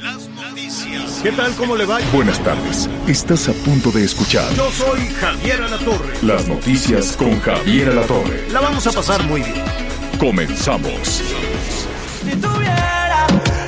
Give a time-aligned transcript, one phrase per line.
[0.00, 1.20] Las noticias.
[1.22, 1.54] ¿Qué tal?
[1.56, 1.98] ¿Cómo le va?
[2.12, 2.88] Buenas tardes.
[3.08, 6.12] Estás a punto de escuchar Yo soy Javier Alatorre.
[6.22, 8.50] las noticias con Javier Alatorre.
[8.50, 9.64] La vamos a pasar muy bien.
[10.18, 11.22] Comenzamos.
[12.22, 13.26] Si tuviera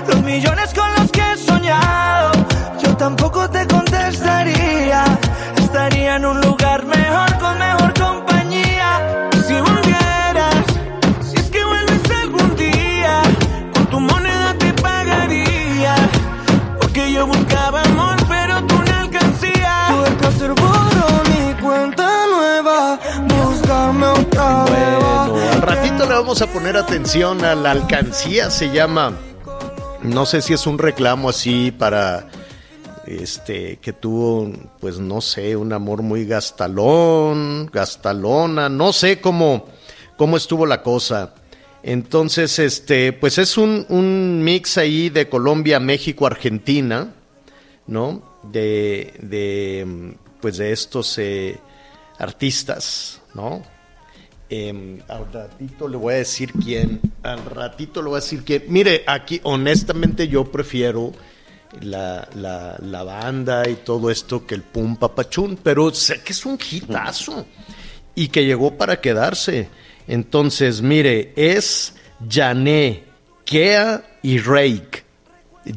[0.09, 2.33] los millones con los que he soñado,
[2.83, 5.05] yo tampoco te contestaría.
[5.57, 6.41] Estaría en un
[26.17, 29.19] vamos a poner atención a la alcancía, se llama.
[30.03, 32.31] No sé si es un reclamo así para
[33.07, 34.51] este que tuvo
[34.81, 39.67] pues no sé, un amor muy gastalón, gastalona, no sé cómo
[40.17, 41.35] cómo estuvo la cosa.
[41.83, 47.13] Entonces, este, pues es un, un mix ahí de Colombia, México, Argentina,
[47.87, 48.39] ¿no?
[48.43, 51.61] De, de pues de estos eh,
[52.19, 53.76] artistas, ¿no?
[54.49, 57.01] Eh, al ratito le voy a decir quién.
[57.23, 58.65] Al ratito le voy a decir quién.
[58.69, 61.13] Mire, aquí honestamente yo prefiero
[61.81, 66.47] la, la, la banda y todo esto que el Pum Papachún, pero sé que es
[66.47, 67.47] un hitazo
[68.15, 69.69] y que llegó para quedarse.
[70.09, 71.95] Entonces, mire, es
[72.29, 73.05] Jané,
[73.45, 75.05] Kea y Reik.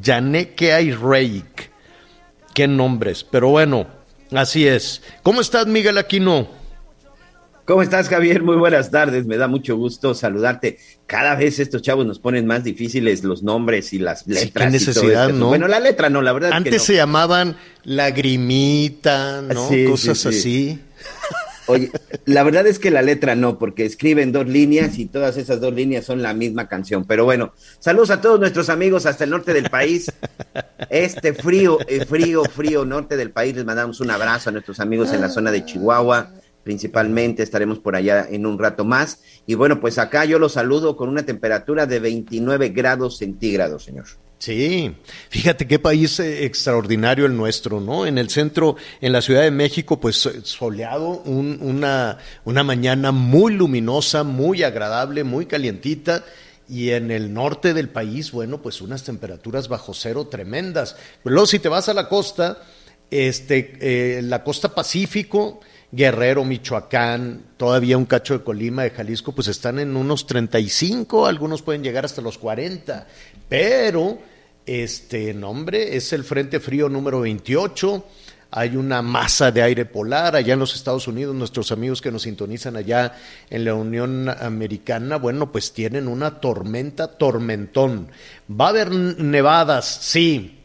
[0.04, 1.72] Jané, Kea y Reik.
[2.54, 3.88] Qué nombres, pero bueno,
[4.32, 5.02] así es.
[5.24, 6.59] ¿Cómo estás, Miguel Aquino?
[7.70, 8.42] ¿Cómo estás, Javier?
[8.42, 9.28] Muy buenas tardes.
[9.28, 10.80] Me da mucho gusto saludarte.
[11.06, 14.48] Cada vez estos chavos nos ponen más difíciles los nombres y las letras.
[14.48, 15.30] y todo necesidad.
[15.30, 15.50] ¿no?
[15.50, 16.52] Bueno, la letra no, la verdad.
[16.52, 16.84] Antes que no.
[16.84, 19.70] se llamaban lagrimita, ¿no?
[19.70, 20.28] Sí, sí, Cosas sí.
[20.30, 20.80] así.
[21.68, 21.92] Oye,
[22.26, 25.72] la verdad es que la letra no, porque escriben dos líneas y todas esas dos
[25.72, 27.06] líneas son la misma canción.
[27.06, 30.12] Pero bueno, saludos a todos nuestros amigos hasta el norte del país.
[30.90, 33.56] Este frío, eh, frío, frío norte del país.
[33.56, 36.32] Les mandamos un abrazo a nuestros amigos en la zona de Chihuahua.
[36.64, 39.22] Principalmente estaremos por allá en un rato más.
[39.48, 44.06] Y bueno, pues acá yo los saludo con una temperatura de 29 grados centígrados, señor.
[44.38, 44.96] Sí,
[45.30, 48.06] fíjate qué país eh, extraordinario el nuestro, ¿no?
[48.06, 53.12] En el centro, en la Ciudad de México, pues eh, soleado, un- una, una mañana
[53.12, 56.24] muy luminosa, muy agradable, muy calientita.
[56.70, 60.96] Y en el norte del país, bueno, pues unas temperaturas bajo cero tremendas.
[61.24, 62.60] Luego, si te vas a la costa,
[63.12, 65.60] este, eh, la costa Pacífico,
[65.92, 71.64] Guerrero, Michoacán, todavía un cacho de Colima, de Jalisco, pues están en unos 35, algunos
[71.64, 73.08] pueden llegar hasta los 40,
[73.48, 74.20] pero
[74.66, 78.06] este nombre es el Frente Frío número 28.
[78.52, 82.24] Hay una masa de aire polar allá en los Estados Unidos, nuestros amigos que nos
[82.24, 83.16] sintonizan allá
[83.50, 88.10] en la Unión Americana, bueno, pues tienen una tormenta, tormentón.
[88.50, 90.60] Va a haber nevadas, sí,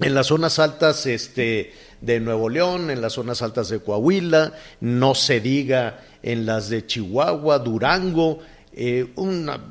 [0.00, 5.14] en las zonas altas este, de Nuevo León, en las zonas altas de Coahuila, no
[5.14, 8.38] se diga en las de Chihuahua, Durango.
[8.80, 9.08] eh,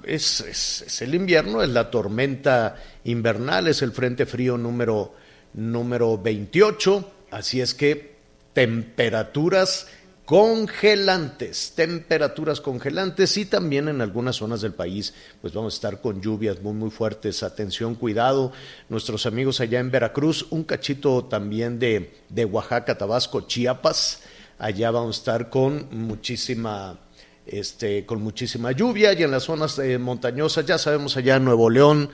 [0.04, 5.14] es, es- es el invierno, es la tormenta invernal, es el frente frío número,
[5.54, 7.10] número 28.
[7.32, 8.18] Así es que
[8.54, 9.88] temperaturas
[10.28, 16.22] congelantes, temperaturas congelantes y también en algunas zonas del país, pues vamos a estar con
[16.22, 17.44] lluvias muy muy fuertes.
[17.44, 18.52] Atención, cuidado,
[18.90, 24.24] nuestros amigos allá en Veracruz, un cachito también de, de Oaxaca, Tabasco, Chiapas,
[24.60, 27.00] allá vamos a estar con muchísima
[27.46, 32.10] este, con muchísima lluvia y en las zonas eh, montañosas, ya sabemos allá Nuevo León,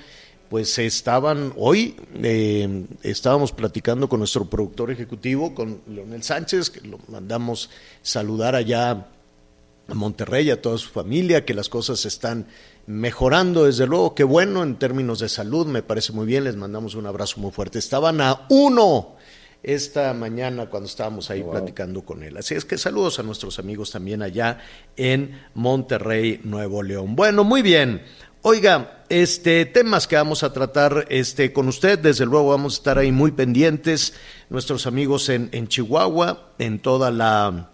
[0.54, 7.00] pues estaban, hoy eh, estábamos platicando con nuestro productor ejecutivo, con Leonel Sánchez, que lo
[7.08, 7.72] mandamos
[8.04, 12.46] saludar allá a Monterrey, a toda su familia, que las cosas están
[12.86, 16.94] mejorando, desde luego, que bueno en términos de salud, me parece muy bien, les mandamos
[16.94, 17.80] un abrazo muy fuerte.
[17.80, 19.16] Estaban a uno
[19.64, 22.38] esta mañana cuando estábamos ahí platicando con él.
[22.38, 24.60] Así es que saludos a nuestros amigos también allá
[24.98, 27.16] en Monterrey, Nuevo León.
[27.16, 28.04] Bueno, muy bien.
[28.46, 32.98] Oiga, este temas que vamos a tratar este con usted, desde luego vamos a estar
[32.98, 34.16] ahí muy pendientes,
[34.50, 37.70] nuestros amigos en, en Chihuahua, en toda la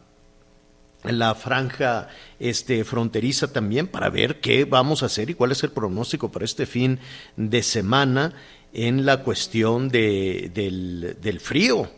[1.02, 5.72] la franja este, fronteriza también para ver qué vamos a hacer y cuál es el
[5.72, 7.00] pronóstico para este fin
[7.36, 8.36] de semana
[8.72, 11.90] en la cuestión de, del, del frío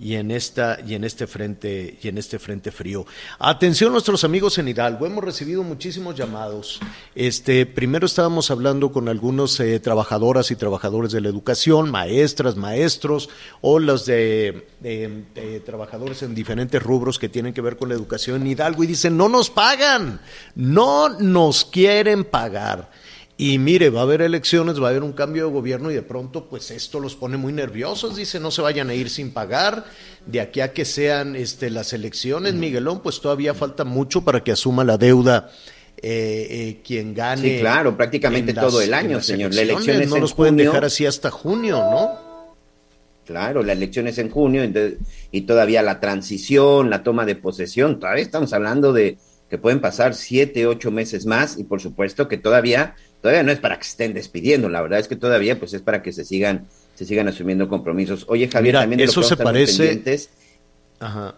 [0.00, 3.06] y en esta y en este frente y en este frente frío.
[3.38, 6.80] Atención nuestros amigos en Hidalgo, hemos recibido muchísimos llamados.
[7.14, 13.28] Este, primero estábamos hablando con algunos eh, trabajadoras y trabajadores de la educación, maestras, maestros
[13.60, 18.40] o los de, de, trabajadores en diferentes rubros que tienen que ver con la educación
[18.40, 20.20] en Hidalgo y dicen, "No nos pagan,
[20.54, 22.90] no nos quieren pagar."
[23.42, 26.02] Y mire, va a haber elecciones, va a haber un cambio de gobierno y de
[26.02, 29.86] pronto pues esto los pone muy nerviosos, dice, no se vayan a ir sin pagar,
[30.26, 34.52] de aquí a que sean este, las elecciones, Miguelón, pues todavía falta mucho para que
[34.52, 35.50] asuma la deuda
[36.02, 37.40] eh, eh, quien gane.
[37.40, 39.54] Sí, claro, prácticamente las, todo el año, señor.
[39.54, 42.10] La elección no los pueden dejar así hasta junio, ¿no?
[43.24, 44.70] Claro, la elección es en junio
[45.30, 49.16] y todavía la transición, la toma de posesión, todavía estamos hablando de
[49.48, 53.58] que pueden pasar siete, ocho meses más y por supuesto que todavía todavía no es
[53.58, 56.24] para que se estén despidiendo, la verdad es que todavía pues es para que se
[56.24, 58.26] sigan se sigan asumiendo compromisos.
[58.28, 60.28] Oye, Javier, Mira, también eso se parece
[60.98, 61.34] Ajá.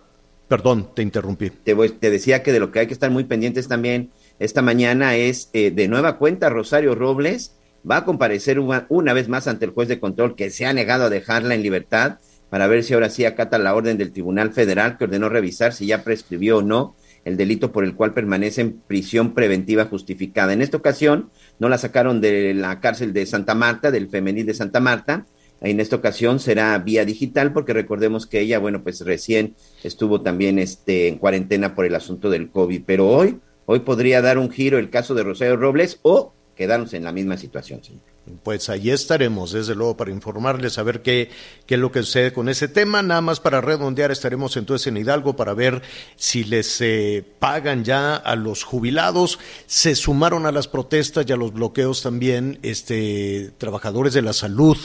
[0.49, 1.51] Perdón, te interrumpí.
[1.51, 4.61] Te, voy, te, decía que de lo que hay que estar muy pendientes también esta
[4.61, 7.55] mañana es eh, de nueva cuenta Rosario Robles
[7.89, 10.73] va a comparecer una, una, vez más ante el juez de control que se ha
[10.73, 12.19] negado a dejarla en libertad
[12.51, 15.87] para ver si ahora sí acata la orden del Tribunal Federal que ordenó revisar si
[15.87, 20.53] ya prescribió o no el delito por el cual permanece en prisión preventiva justificada.
[20.53, 24.55] En esta ocasión, no la sacaron de la cárcel de Santa Marta, del femenil de
[24.55, 25.27] Santa Marta.
[25.61, 29.55] En esta ocasión será vía digital porque recordemos que ella, bueno, pues recién
[29.85, 34.39] estuvo también este, en cuarentena por el asunto del COVID, pero hoy, hoy podría dar
[34.39, 38.03] un giro el caso de Rosario Robles o quedarnos en la misma situación, señor.
[38.45, 41.29] Pues allí estaremos, desde luego, para informarles, a ver qué,
[41.67, 43.03] qué es lo que sucede con ese tema.
[43.03, 45.83] Nada más para redondear, estaremos entonces en Hidalgo para ver
[46.15, 49.41] si les eh, pagan ya a los jubilados.
[49.67, 54.79] Se sumaron a las protestas y a los bloqueos también este, trabajadores de la salud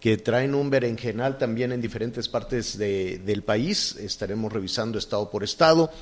[0.00, 3.94] que traen un berenjenal también en diferentes partes de, del país.
[3.96, 5.92] Estaremos revisando estado por estado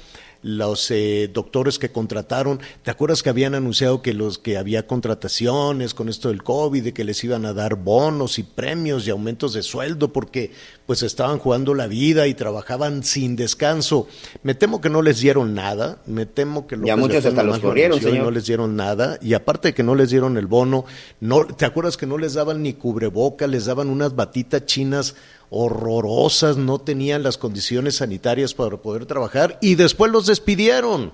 [0.43, 5.95] los eh, doctores que contrataron, ¿te acuerdas que habían anunciado que los que había contrataciones
[5.95, 9.53] con esto del COVID, de que les iban a dar bonos y premios y aumentos
[9.53, 10.53] de sueldo porque
[10.87, 14.07] pues estaban jugando la vida y trabajaban sin descanso?
[14.43, 18.01] Me temo que no les dieron nada, me temo que ya muchos hasta los corrieron,
[18.01, 18.25] señor.
[18.25, 20.85] no les dieron nada y aparte de que no les dieron el bono,
[21.21, 25.17] no, ¿te acuerdas que no les daban ni cubreboca, les daban unas batitas chinas
[25.51, 31.13] horrorosas, no tenían las condiciones sanitarias para poder trabajar y después los despidieron.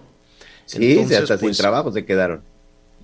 [0.66, 2.42] Sí, Entonces, hasta pues, sin trabajo se quedaron.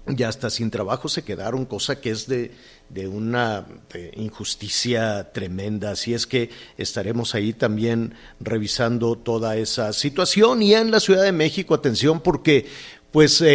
[0.06, 2.52] Ya hasta sin trabajo se quedaron, cosa que es de,
[2.88, 5.92] de una de injusticia tremenda.
[5.92, 10.62] Así es que estaremos ahí también revisando toda esa situación.
[10.62, 12.66] Y en la Ciudad de México, atención, porque
[13.12, 13.46] pues eh,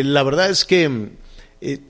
[0.00, 1.10] eh, la verdad es que
[1.60, 1.80] eh,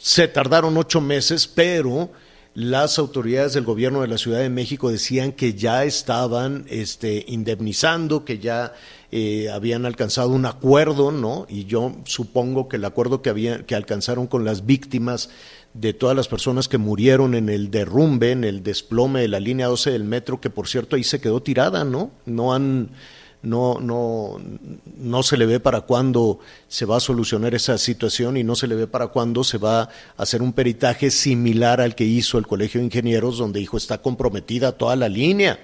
[0.00, 2.10] se tardaron ocho meses, pero
[2.54, 8.24] las autoridades del gobierno de la Ciudad de México decían que ya estaban este, indemnizando,
[8.24, 8.72] que ya
[9.10, 11.46] eh, habían alcanzado un acuerdo, ¿no?
[11.48, 15.30] Y yo supongo que el acuerdo que, había, que alcanzaron con las víctimas
[15.72, 19.66] de todas las personas que murieron en el derrumbe, en el desplome de la línea
[19.66, 22.12] 12 del metro, que por cierto ahí se quedó tirada, ¿no?
[22.24, 22.90] No han
[23.44, 24.40] no, no,
[24.96, 28.66] no se le ve para cuándo se va a solucionar esa situación y no se
[28.66, 32.46] le ve para cuándo se va a hacer un peritaje similar al que hizo el
[32.46, 35.58] Colegio de Ingenieros, donde dijo está comprometida toda la línea,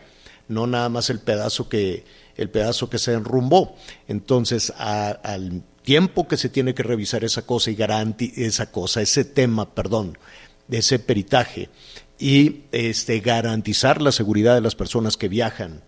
[0.48, 2.04] no nada más el pedazo que,
[2.36, 3.74] el pedazo que se enrumbó.
[4.08, 9.24] Entonces, al tiempo que se tiene que revisar esa cosa y garanti esa cosa, ese
[9.24, 10.18] tema, perdón,
[10.70, 11.70] ese peritaje
[12.18, 15.82] y este, garantizar la seguridad de las personas que viajan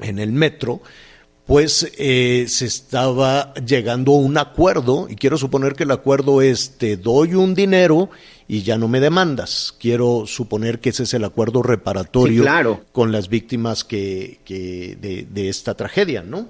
[0.00, 0.80] en el metro,
[1.46, 6.76] pues eh, se estaba llegando a un acuerdo, y quiero suponer que el acuerdo es
[6.76, 8.10] te doy un dinero
[8.48, 9.74] y ya no me demandas.
[9.78, 15.48] Quiero suponer que ese es el acuerdo reparatorio con las víctimas que, que de, de
[15.48, 16.48] esta tragedia, ¿no?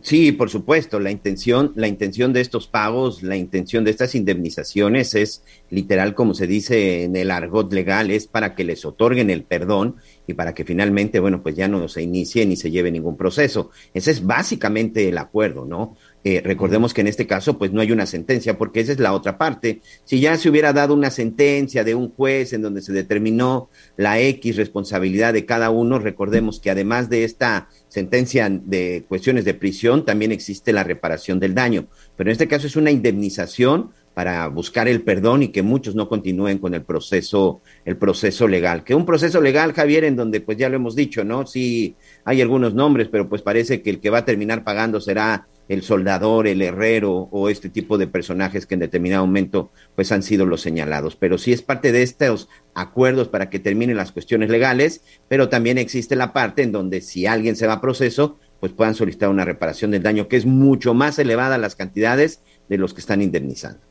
[0.00, 5.14] Sí, por supuesto, la intención, la intención de estos pagos, la intención de estas indemnizaciones
[5.14, 9.42] es literal, como se dice en el argot legal, es para que les otorguen el
[9.42, 9.96] perdón
[10.28, 13.70] y para que finalmente, bueno, pues ya no se inicie ni se lleve ningún proceso.
[13.94, 15.96] Ese es básicamente el acuerdo, ¿no?
[16.22, 19.14] Eh, recordemos que en este caso, pues no hay una sentencia, porque esa es la
[19.14, 19.80] otra parte.
[20.04, 24.20] Si ya se hubiera dado una sentencia de un juez en donde se determinó la
[24.20, 30.04] X responsabilidad de cada uno, recordemos que además de esta sentencia de cuestiones de prisión,
[30.04, 31.86] también existe la reparación del daño.
[32.16, 36.08] Pero en este caso es una indemnización para buscar el perdón y que muchos no
[36.08, 38.82] continúen con el proceso, el proceso legal.
[38.82, 41.46] Que un proceso legal, Javier, en donde pues ya lo hemos dicho, ¿no?
[41.46, 41.94] Sí,
[42.24, 45.82] hay algunos nombres, pero pues parece que el que va a terminar pagando será el
[45.84, 50.46] soldador, el herrero o este tipo de personajes que en determinado momento pues han sido
[50.46, 51.14] los señalados.
[51.14, 55.78] Pero sí es parte de estos acuerdos para que terminen las cuestiones legales, pero también
[55.78, 59.44] existe la parte en donde si alguien se va a proceso, pues puedan solicitar una
[59.44, 63.87] reparación del daño que es mucho más elevada las cantidades de los que están indemnizando.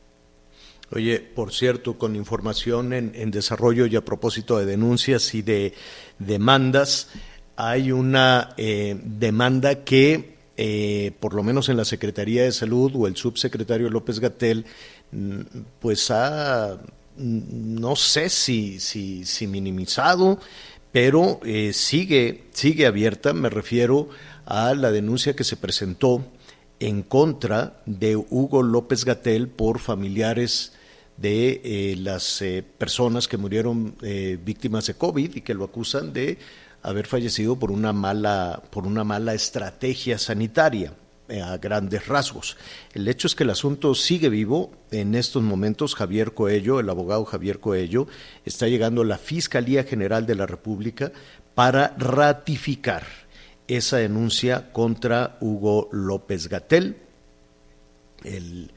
[0.90, 5.74] Oye, por cierto, con información en, desarrollo y a propósito de denuncias y de
[6.18, 7.08] demandas,
[7.56, 13.06] hay una eh, demanda que, eh, por lo menos en la Secretaría de Salud o
[13.06, 14.64] el subsecretario López Gatel,
[15.12, 15.40] mm,
[15.78, 16.78] pues ha,
[17.18, 20.40] mm, no sé si, si, minimizado,
[20.90, 24.08] pero eh, sigue, sigue abierta, me refiero
[24.46, 26.24] a la denuncia que se presentó
[26.80, 30.72] en contra de Hugo López Gatel por familiares
[31.20, 36.12] de eh, las eh, personas que murieron eh, víctimas de COVID y que lo acusan
[36.12, 36.38] de
[36.82, 40.94] haber fallecido por una mala, por una mala estrategia sanitaria
[41.42, 42.56] a grandes rasgos.
[42.94, 44.72] El hecho es que el asunto sigue vivo.
[44.90, 48.06] En estos momentos, Javier Coello, el abogado Javier Coello,
[48.46, 51.12] está llegando a la Fiscalía General de la República
[51.54, 53.04] para ratificar
[53.66, 56.96] esa denuncia contra Hugo López Gatel,
[58.24, 58.70] el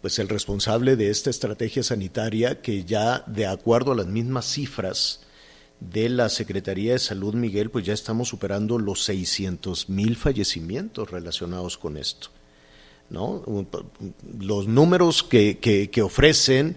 [0.00, 5.20] pues el responsable de esta estrategia sanitaria que ya de acuerdo a las mismas cifras
[5.80, 11.78] de la Secretaría de Salud, Miguel, pues ya estamos superando los 600 mil fallecimientos relacionados
[11.78, 12.30] con esto.
[13.10, 13.42] ¿no?
[14.38, 16.76] Los números que, que, ofrecen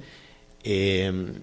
[0.64, 1.34] em,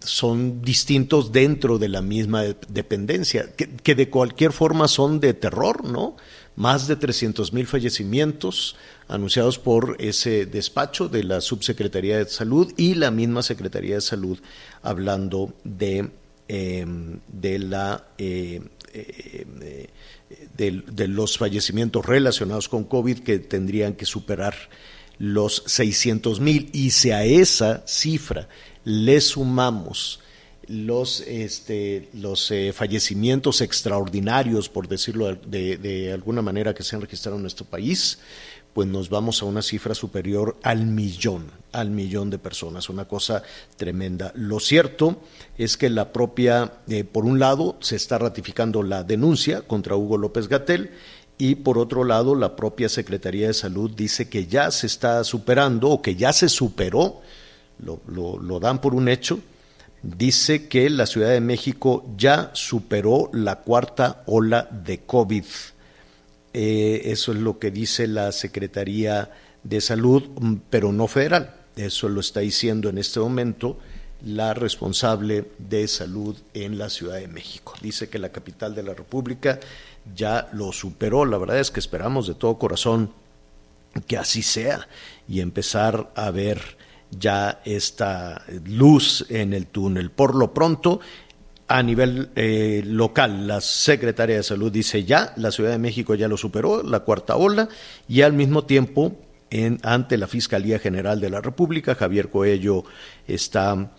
[0.00, 5.84] son distintos dentro de la misma dependencia, que, que, de cualquier forma son de terror,
[5.84, 6.16] ¿no?
[6.56, 8.76] Más de 300 mil fallecimientos,
[9.08, 14.38] anunciados por ese despacho de la Subsecretaría de Salud y la misma Secretaría de Salud
[14.82, 16.10] hablando de,
[16.48, 18.60] em, de la eh,
[18.94, 19.88] eh,
[20.56, 24.54] de, los fallecimientos relacionados con COVID que tendrían que superar
[25.18, 26.70] los 600 mil.
[26.72, 28.48] Y si a esa cifra
[28.84, 30.20] le sumamos
[30.68, 37.02] los, este, los eh, fallecimientos extraordinarios, por decirlo de, de, alguna manera, que se han
[37.02, 38.18] registrado en nuestro país,
[38.74, 43.42] pues nos vamos a una cifra superior al millón, al millón de personas, una cosa
[43.76, 44.32] tremenda.
[44.34, 45.20] Lo cierto
[45.58, 50.16] es que la propia, eh, por un lado, se está ratificando la denuncia contra Hugo
[50.16, 50.90] López Gatel
[51.38, 55.90] y por otro lado, la propia Secretaría de Salud dice que ya se está superando
[55.90, 57.20] o que ya se superó,
[57.78, 59.40] lo, lo dan por un hecho,
[60.02, 65.44] dice que la Ciudad de México ya superó la cuarta ola de COVID.
[66.54, 69.30] Eh, eso es lo que dice la Secretaría
[69.62, 71.54] de Salud, mm, pero no federal.
[71.76, 73.78] Eso lo está diciendo en este momento
[74.24, 77.74] la responsable de salud en la Ciudad de México.
[77.80, 79.58] Dice que la capital de la República
[80.14, 81.24] ya lo superó.
[81.24, 83.12] La verdad es que esperamos de todo corazón
[84.06, 84.88] que así sea
[85.28, 86.60] y empezar a ver
[87.10, 90.10] ya esta luz en el túnel.
[90.10, 91.00] Por lo pronto,
[91.72, 93.46] a nivel eh, local.
[93.46, 97.36] La Secretaría de Salud dice ya, la Ciudad de México ya lo superó, la cuarta
[97.36, 97.68] ola,
[98.06, 99.16] y al mismo tiempo,
[99.50, 102.84] en, ante la Fiscalía General de la República, Javier Coello
[103.26, 103.90] está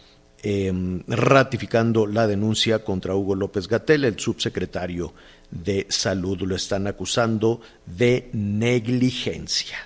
[0.44, 5.14] em, ratificando la denuncia contra Hugo López Gatel, el subsecretario
[5.50, 6.42] de Salud.
[6.42, 9.78] Lo están acusando de negligencia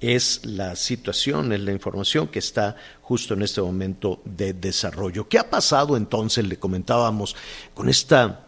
[0.00, 5.28] es la situación, es la información que está justo en este momento de desarrollo.
[5.28, 6.46] ¿Qué ha pasado entonces?
[6.46, 7.34] Le comentábamos
[7.74, 8.46] con esta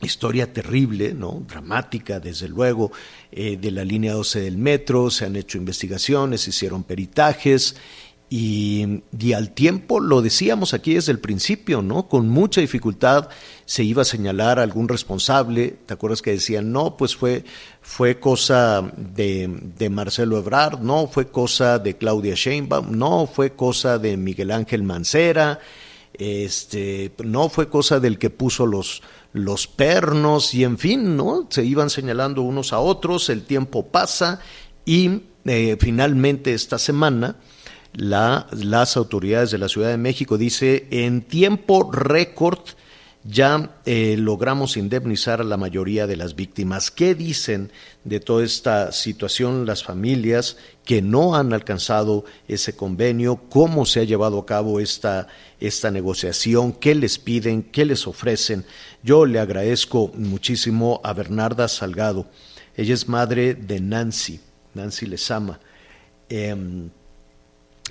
[0.00, 1.42] historia terrible, ¿no?
[1.46, 2.92] dramática, desde luego,
[3.30, 7.76] eh, de la línea 12 del metro, se han hecho investigaciones, se hicieron peritajes
[8.34, 9.02] y,
[9.34, 12.08] al tiempo, lo decíamos aquí desde el principio, ¿no?
[12.08, 13.28] Con mucha dificultad
[13.66, 15.76] se iba a señalar a algún responsable.
[15.84, 17.44] ¿Te acuerdas que decían, no, pues fue,
[17.82, 24.16] fue cosa de, Marcelo Ebrard, no, fue cosa de Claudia Sheinbaum, no, fue cosa de
[24.16, 25.60] Miguel Ángel Mancera,
[26.14, 29.02] este, no fue cosa del que puso los,
[29.34, 31.48] los pernos y en fin, ¿no?
[31.50, 34.40] Se iban señalando unos a otros, el tiempo pasa
[34.86, 37.36] y eh, finalmente esta semana
[37.94, 42.60] la, las autoridades de la Ciudad de México dice en tiempo récord
[43.24, 46.90] ya eh, logramos indemnizar a la mayoría de las víctimas.
[46.90, 47.70] ¿Qué dicen
[48.02, 53.36] de toda esta situación las familias que no han alcanzado ese convenio?
[53.48, 55.28] ¿Cómo se ha llevado a cabo esta,
[55.60, 56.72] esta negociación?
[56.72, 57.62] ¿Qué les piden?
[57.62, 58.64] ¿Qué les ofrecen?
[59.04, 62.26] Yo le agradezco muchísimo a Bernarda Salgado.
[62.76, 64.40] Ella es madre de Nancy,
[64.74, 65.60] Nancy Lezama.
[66.28, 66.90] Em,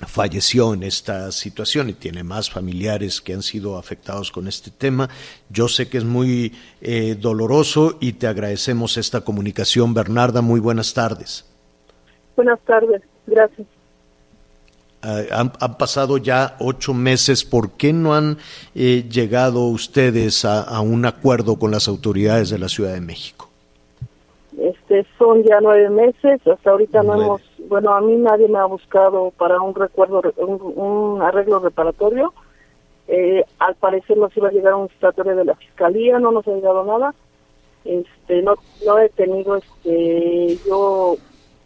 [0.06, 5.08] falleció en esta situación y tiene más familiares que han sido afectados con este tema.
[5.48, 9.94] Yo sé que es muy eh, doloroso y te agradecemos esta comunicación.
[9.94, 11.44] Bernarda, muy buenas tardes.
[12.36, 13.66] Buenas tardes, gracias.
[15.04, 17.44] Uh, han, han, pasado ya ocho meses.
[17.44, 18.38] ¿Por qué no han
[18.74, 23.50] eh, llegado ustedes a, a, un acuerdo con las autoridades de la Ciudad de México?
[24.56, 26.46] Este, son ya nueve meses.
[26.46, 27.18] Hasta ahorita nueve.
[27.18, 32.34] no hemos bueno, a mí nadie me ha buscado para un recuerdo, un, arreglo reparatorio.
[33.08, 36.50] Eh, al parecer nos iba a llegar un citatorio de la fiscalía, no nos ha
[36.50, 37.14] llegado nada.
[37.86, 41.16] Este, no, no he tenido, este, yo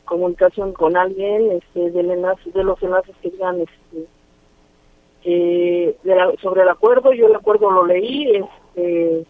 [0.05, 3.61] comunicación con alguien, este, del enlace, de los enlaces que digan,
[5.25, 5.99] este,
[6.41, 7.15] sobre el acuerdo.
[7.15, 9.27] Yo el acuerdo lo leí, este,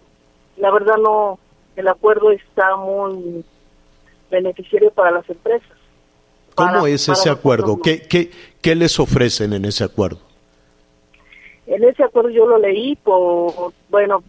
[0.59, 1.39] la verdad no,
[1.75, 3.43] el acuerdo está muy
[4.31, 5.76] beneficiario para las empresas.
[6.57, 7.79] ¿Cómo para, es ese acuerdo?
[7.83, 8.31] ¿Qué, qué,
[8.63, 10.19] ¿Qué les ofrecen en ese acuerdo?
[11.67, 14.25] En ese acuerdo yo lo leí por, bueno,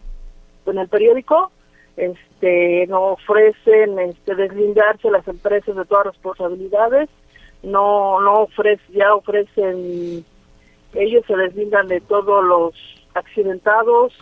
[0.66, 1.50] en el periódico,
[1.96, 7.08] este, no ofrecen este, deslindarse las empresas de todas responsabilidades,
[7.62, 10.22] no, no ofrecen, ya ofrecen,
[10.94, 12.74] ellos se deslindan de todos los
[13.14, 14.12] accidentados,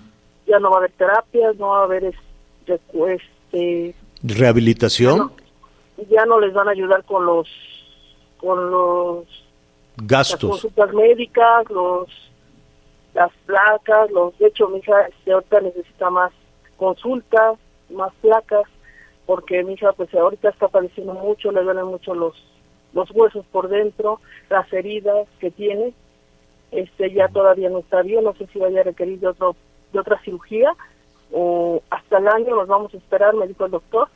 [0.46, 2.80] ya no va a haber terapias, no va a haber este,
[3.14, 5.32] este rehabilitación.
[5.96, 7.48] Ya no, ya no les van a ayudar con los
[8.38, 9.24] con los
[9.96, 12.08] gastos, las consultas médicas, los
[13.14, 16.32] las placas, los de hecho mi hija este, ahorita necesita más
[16.76, 17.58] consultas,
[17.90, 18.64] más placas,
[19.24, 22.34] porque mi hija pues ahorita está padeciendo mucho, le duelen mucho los
[22.92, 25.92] los huesos por dentro, las heridas que tiene,
[26.70, 29.56] este ya todavía no está bien, no sé si vaya a requerir de otro
[29.92, 30.72] de otra cirugía
[31.32, 34.08] o hasta el año nos vamos a esperar, me dijo el doctor,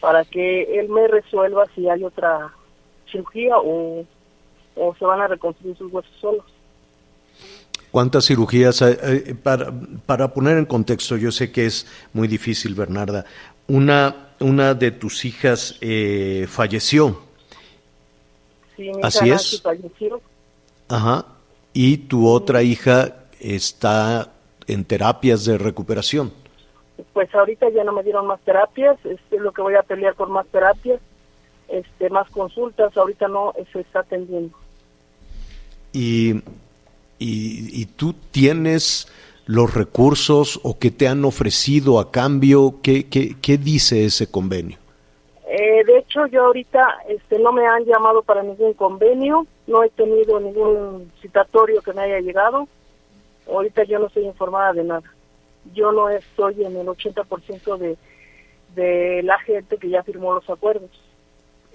[0.00, 2.52] para que él me resuelva si hay otra
[3.10, 4.04] cirugía o,
[4.76, 6.44] o se van a reconstruir sus huesos solos.
[7.90, 8.82] ¿Cuántas cirugías?
[8.82, 9.72] Eh, para,
[10.04, 13.24] para poner en contexto, yo sé que es muy difícil, Bernarda.
[13.68, 17.20] Una, una de tus hijas eh, falleció.
[18.76, 19.62] Sí, mi Así hija es.
[19.62, 20.20] falleció.
[20.88, 21.26] Ajá.
[21.72, 24.32] Y tu otra hija está
[24.66, 26.32] en terapias de recuperación.
[27.12, 30.14] Pues ahorita ya no me dieron más terapias, este, es lo que voy a pelear
[30.14, 31.00] por más terapias
[31.68, 34.56] este, más consultas, ahorita no se está atendiendo.
[35.92, 36.34] Y,
[37.18, 39.08] y, y tú tienes
[39.46, 44.78] los recursos o que te han ofrecido a cambio, ¿qué, qué, qué dice ese convenio?
[45.46, 49.90] Eh, de hecho, yo ahorita este, no me han llamado para ningún convenio, no he
[49.90, 52.66] tenido ningún citatorio que me haya llegado,
[53.48, 55.12] ahorita yo no estoy informada de nada.
[55.72, 57.96] Yo no estoy en el 80% de,
[58.74, 60.90] de la gente que ya firmó los acuerdos.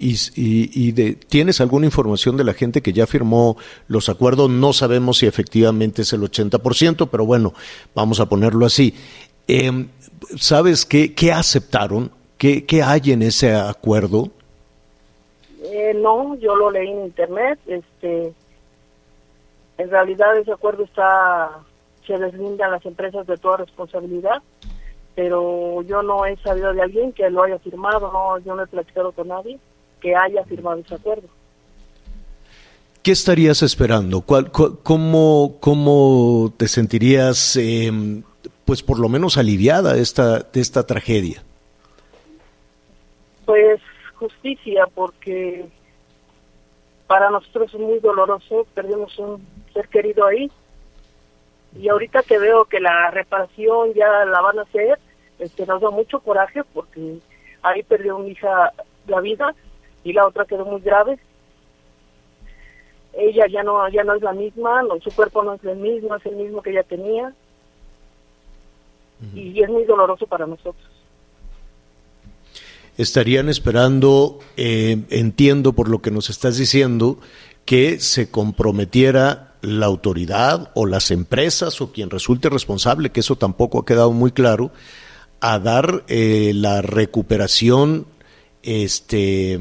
[0.02, 4.48] Y, de, ¿Tienes alguna información de la gente que ya firmó los acuerdos?
[4.48, 7.52] No sabemos si efectivamente es el 80%, pero bueno,
[7.94, 8.94] vamos a ponerlo así.
[9.46, 9.86] Eh,
[10.38, 12.10] ¿Sabes qué, qué aceptaron?
[12.38, 14.30] ¿Qué, ¿Qué hay en ese acuerdo?
[15.64, 17.58] Eh, no, yo lo leí en internet.
[17.66, 18.32] Este,
[19.76, 21.58] en realidad ese acuerdo está,
[22.06, 24.42] se deslindan las empresas de toda responsabilidad,
[25.14, 28.66] pero yo no he sabido de alguien que lo haya firmado, no, yo no he
[28.66, 29.58] platicado con nadie
[30.00, 31.28] que haya firmado ese acuerdo.
[33.02, 34.20] ¿Qué estarías esperando?
[34.20, 37.90] ¿Cuál, cu cómo, ¿Cómo te sentirías, eh,
[38.64, 41.42] pues por lo menos aliviada de esta, de esta tragedia?
[43.46, 43.80] Pues
[44.16, 45.66] justicia, porque
[47.06, 50.50] para nosotros es muy doloroso, perdimos un ser querido ahí,
[51.78, 54.98] y ahorita que veo que la reparación ya la van a hacer,
[55.38, 57.18] este, nos da mucho coraje porque
[57.62, 58.72] ahí perdió mi hija
[59.06, 59.54] la vida
[60.04, 61.18] y la otra quedó muy grave.
[63.12, 66.14] Ella ya no ya no es la misma, no, su cuerpo no es el mismo,
[66.14, 67.34] es el mismo que ella tenía.
[69.20, 69.54] Uh -huh.
[69.54, 70.88] Y es muy doloroso para nosotros.
[72.96, 77.18] Estarían esperando, eh, entiendo por lo que nos estás diciendo,
[77.64, 83.80] que se comprometiera la autoridad o las empresas o quien resulte responsable, que eso tampoco
[83.80, 84.70] ha quedado muy claro,
[85.40, 88.06] a dar eh, la recuperación
[88.62, 89.58] este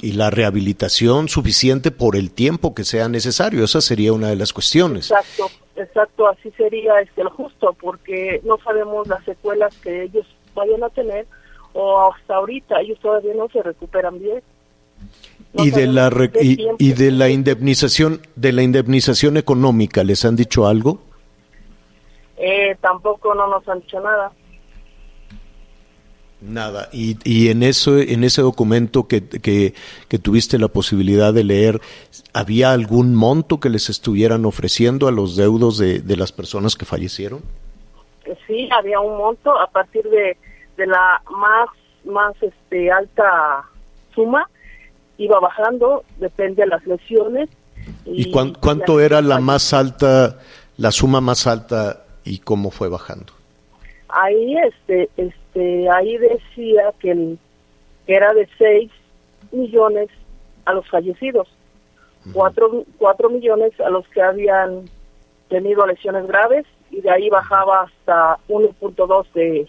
[0.00, 3.64] y la rehabilitación suficiente por el tiempo que sea necesario.
[3.64, 5.10] Esa sería una de las cuestiones.
[5.10, 5.50] Exacto.
[5.76, 10.88] exacto, así sería este lo justo, porque no sabemos las secuelas que ellos vayan a
[10.90, 11.26] tener
[11.72, 14.42] o hasta ahorita ellos todavía no se recuperan bien.
[15.54, 20.36] No y de la re- y, de la indemnización de la indemnización económica les han
[20.36, 21.00] dicho algo
[22.36, 24.32] Eh, tampoco no nos han dicho nada.
[26.42, 26.88] Nada.
[26.92, 29.74] Y, y en eso en ese documento que, que,
[30.08, 31.80] que tuviste la posibilidad de leer
[32.32, 36.84] había algún monto que les estuvieran ofreciendo a los deudos de, de las personas que
[36.84, 37.40] fallecieron
[38.46, 40.36] Sí, había un monto a partir de,
[40.76, 41.68] de la más
[42.04, 43.64] más este alta
[44.14, 44.48] suma.
[45.18, 47.48] Iba bajando, depende de las lesiones.
[48.04, 50.38] y, cuán- cuánto era la más alta
[50.76, 53.32] la suma más alta y cómo fue bajando
[54.08, 55.41] ahí este este
[55.90, 57.38] ahí decía que, el-
[58.06, 58.90] que era de 6
[59.52, 60.08] millones
[60.64, 61.48] a los fallecidos
[62.32, 64.88] cuatro, cuatro millones a los que habían
[65.48, 69.68] tenido lesiones graves y de ahí bajaba hasta 1.2 de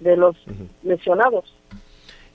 [0.00, 0.34] de los
[0.82, 1.44] lesionados.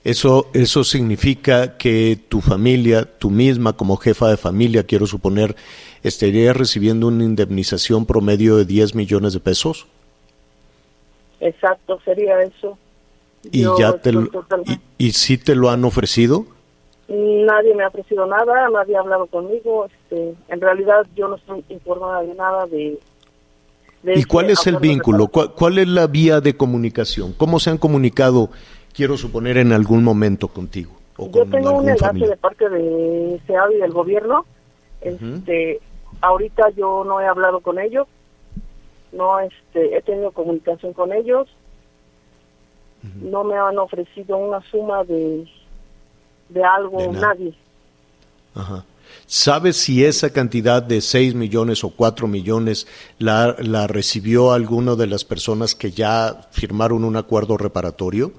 [0.04, 5.56] Eso, eso significa que tu familia, tú misma como jefa de familia, quiero suponer,
[6.04, 9.88] estaría recibiendo una indemnización promedio de 10 millones de pesos
[11.40, 12.78] exacto sería eso
[13.50, 16.44] y Yo ya te lo, totalmente- y, y sí te lo han ofrecido.
[17.08, 19.86] Nadie me ha ofrecido nada, nadie ha hablado conmigo.
[19.86, 22.98] Este, en realidad yo no estoy informada de nada de.
[24.02, 25.28] de ¿Y cuál es el vínculo?
[25.28, 27.32] ¿Cuál, cuál es la vía de comunicación?
[27.34, 28.50] ¿Cómo se han comunicado,
[28.92, 30.90] quiero suponer, en algún momento contigo?
[31.16, 32.30] O Yo con tengo un enlace familiar?
[32.30, 34.44] de parte de SEAD y del gobierno.
[35.00, 35.80] Este,
[36.22, 38.08] ahorita yo no he hablado con ellos,
[39.12, 41.48] no este, he tenido comunicación con ellos,
[43.20, 45.46] no me han ofrecido una suma de
[46.48, 47.28] de algo De nada.
[47.28, 47.54] nadie.
[48.54, 48.84] Ajá.
[49.26, 52.86] ¿Sabes si esa cantidad de 6 millones o 4 millones
[53.18, 58.32] la, la recibió alguno de las personas que ya firmaron un acuerdo reparatorio?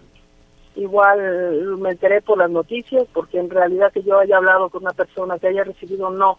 [0.76, 4.94] Igual me enteré por las noticias, porque en realidad que yo haya hablado con una
[4.94, 6.38] persona que haya recibido, no.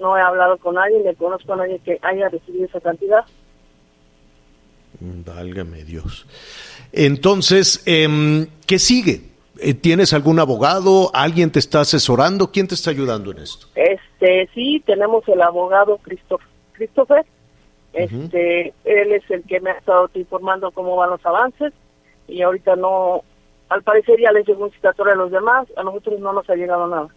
[0.00, 3.24] No he hablado con nadie, ni conozco a nadie que haya recibido esa cantidad.
[5.00, 6.26] Válgame Dios.
[6.92, 9.22] Entonces, em, ¿qué sigue?
[9.60, 11.10] Eh, ¿Tienes algún abogado?
[11.14, 12.50] ¿Alguien te está asesorando?
[12.50, 13.66] ¿Quién te está ayudando en esto?
[13.74, 16.40] Este, sí, tenemos el abogado Christoph-
[16.72, 17.24] Christopher.
[17.92, 21.72] Este, él es el que me ha estado informando cómo van los avances
[22.28, 23.22] y ahorita no,
[23.68, 26.54] al parecer ya les llegó un citatorio a los demás, a nosotros no nos ha
[26.54, 27.08] llegado nada.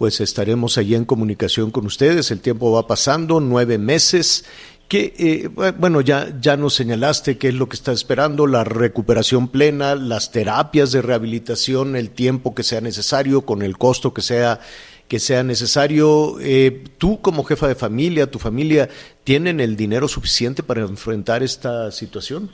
[0.00, 2.30] Pues estaremos allí en comunicación con ustedes.
[2.30, 4.46] El tiempo va pasando, nueve meses.
[4.88, 9.48] Que, eh, bueno, ya, ya nos señalaste qué es lo que está esperando, la recuperación
[9.48, 14.60] plena, las terapias de rehabilitación, el tiempo que sea necesario, con el costo que sea,
[15.06, 16.36] que sea necesario.
[16.40, 18.88] Eh, tú como jefa de familia, tu familia,
[19.22, 22.50] ¿tienen el dinero suficiente para enfrentar esta situación?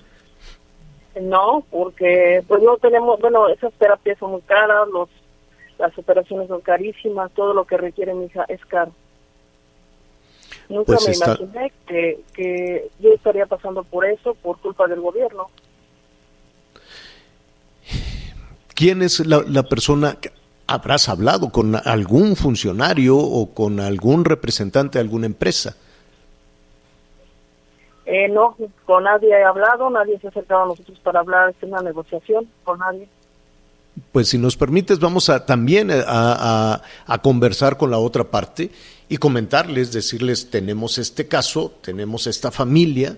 [1.21, 5.09] No, porque pues no tenemos, bueno, esas terapias son muy caras, los,
[5.79, 8.93] las operaciones son carísimas, todo lo que requiere mi hija es caro.
[10.69, 15.01] Nunca Pues me está- imaginé que, que yo estaría pasando por eso por culpa del
[15.01, 15.49] gobierno.
[18.75, 20.31] ¿Quién es la, la persona que
[20.67, 25.77] habrás hablado con algún funcionario o con algún representante de alguna empresa?
[28.05, 31.67] Eh, no, con nadie he hablado, nadie se ha acercado a nosotros para hablar de
[31.67, 33.09] una negociación, con nadie.
[34.13, 38.71] Pues si nos permites, vamos a también a, a- a conversar con la otra parte
[39.09, 43.17] y comentarles, decirles, tenemos este caso, tenemos esta familia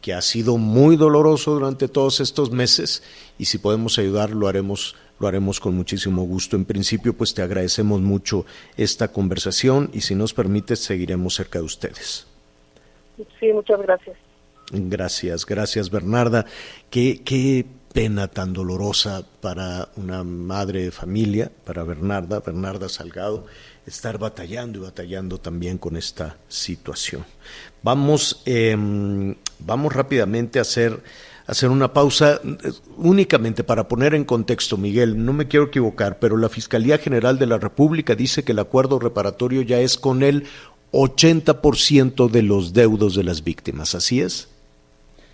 [0.00, 3.02] que ha sido muy doloroso durante todos estos meses
[3.38, 6.56] y si podemos ayudar lo haremos lo haremos con muchísimo gusto.
[6.56, 8.44] En principio, pues te agradecemos mucho
[8.76, 12.26] esta conversación y si nos permites seguiremos cerca de ustedes.
[13.38, 14.16] Sí, muchas gracias.
[14.72, 16.46] Gracias, gracias Bernarda.
[16.90, 23.46] Qué pena tan dolorosa para una madre de familia, para Bernarda, Bernarda Salgado,
[23.86, 27.24] estar batallando y batallando también con esta situación.
[27.82, 31.02] Vamos, em, vamos rápidamente a hacer,
[31.46, 36.18] a hacer una pausa eh, únicamente para poner en contexto, Miguel, no me quiero equivocar,
[36.18, 40.22] pero la Fiscalía General de la República dice que el acuerdo reparatorio ya es con
[40.22, 40.44] el
[40.92, 44.48] 80% de los deudos de las víctimas, ¿así es?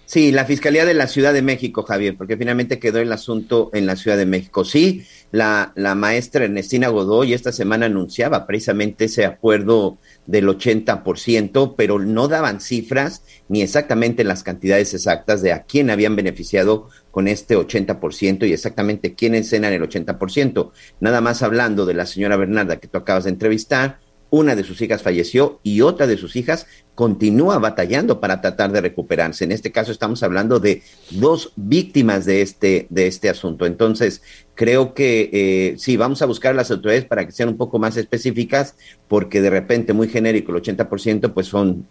[0.09, 3.85] Sí, la Fiscalía de la Ciudad de México, Javier, porque finalmente quedó el asunto en
[3.85, 4.65] la Ciudad de México.
[4.65, 11.99] Sí, la, la maestra Ernestina Godoy esta semana anunciaba precisamente ese acuerdo del 80%, pero
[11.99, 17.59] no daban cifras ni exactamente las cantidades exactas de a quién habían beneficiado con este
[17.59, 20.71] 80% y exactamente quiénes eran el 80%.
[21.01, 23.99] Nada más hablando de la señora Bernarda que tú acabas de entrevistar,
[24.31, 28.81] una de sus hijas falleció y otra de sus hijas continúa batallando para tratar de
[28.81, 29.45] recuperarse.
[29.45, 33.67] En este caso estamos hablando de dos víctimas de este, de este asunto.
[33.67, 34.23] Entonces,
[34.55, 37.79] creo que eh, sí, vamos a buscar a las autoridades para que sean un poco
[37.79, 38.75] más específicas,
[39.07, 41.87] porque de repente muy genérico, el 80%, pues son,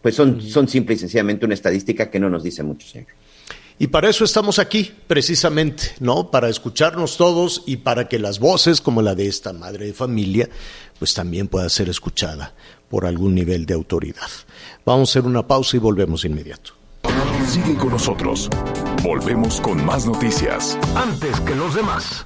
[0.00, 3.08] pues son, son simple y sencillamente una estadística que no nos dice mucho, señor.
[3.78, 6.30] Y para eso estamos aquí, precisamente, ¿no?
[6.30, 10.48] Para escucharnos todos y para que las voces, como la de esta madre de familia,
[11.02, 12.54] pues también pueda ser escuchada
[12.88, 14.28] por algún nivel de autoridad.
[14.86, 16.74] Vamos a hacer una pausa y volvemos inmediato.
[17.48, 18.48] Sigue con nosotros.
[19.02, 20.78] Volvemos con más noticias.
[20.94, 22.24] Antes que los demás.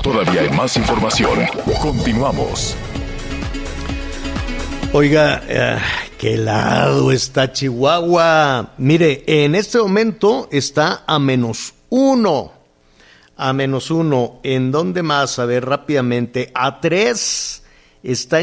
[0.00, 1.40] Todavía hay más información.
[1.82, 2.76] Continuamos.
[4.92, 5.78] Oiga, eh,
[6.18, 8.74] qué helado está Chihuahua.
[8.78, 12.63] Mire, en este momento está a menos uno.
[13.36, 14.40] A menos uno.
[14.42, 15.38] ¿En dónde más?
[15.38, 16.50] A ver rápidamente.
[16.54, 17.62] A tres.
[18.02, 18.42] Está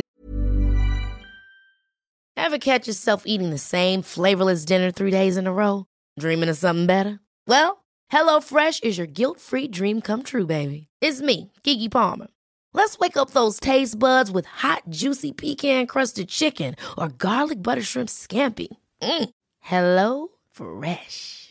[2.35, 5.85] Ever catch yourself eating the same flavorless dinner three days in a row?
[6.19, 7.19] Dreaming of something better?
[7.47, 10.87] Well, HelloFresh is your guilt-free dream come true, baby.
[10.99, 12.27] It's me, Kiki Palmer.
[12.73, 18.09] Let's wake up those taste buds with hot, juicy pecan-crusted chicken or garlic butter shrimp
[18.09, 18.67] scampi.
[19.01, 19.29] Mm.
[19.59, 21.50] Hello Fresh.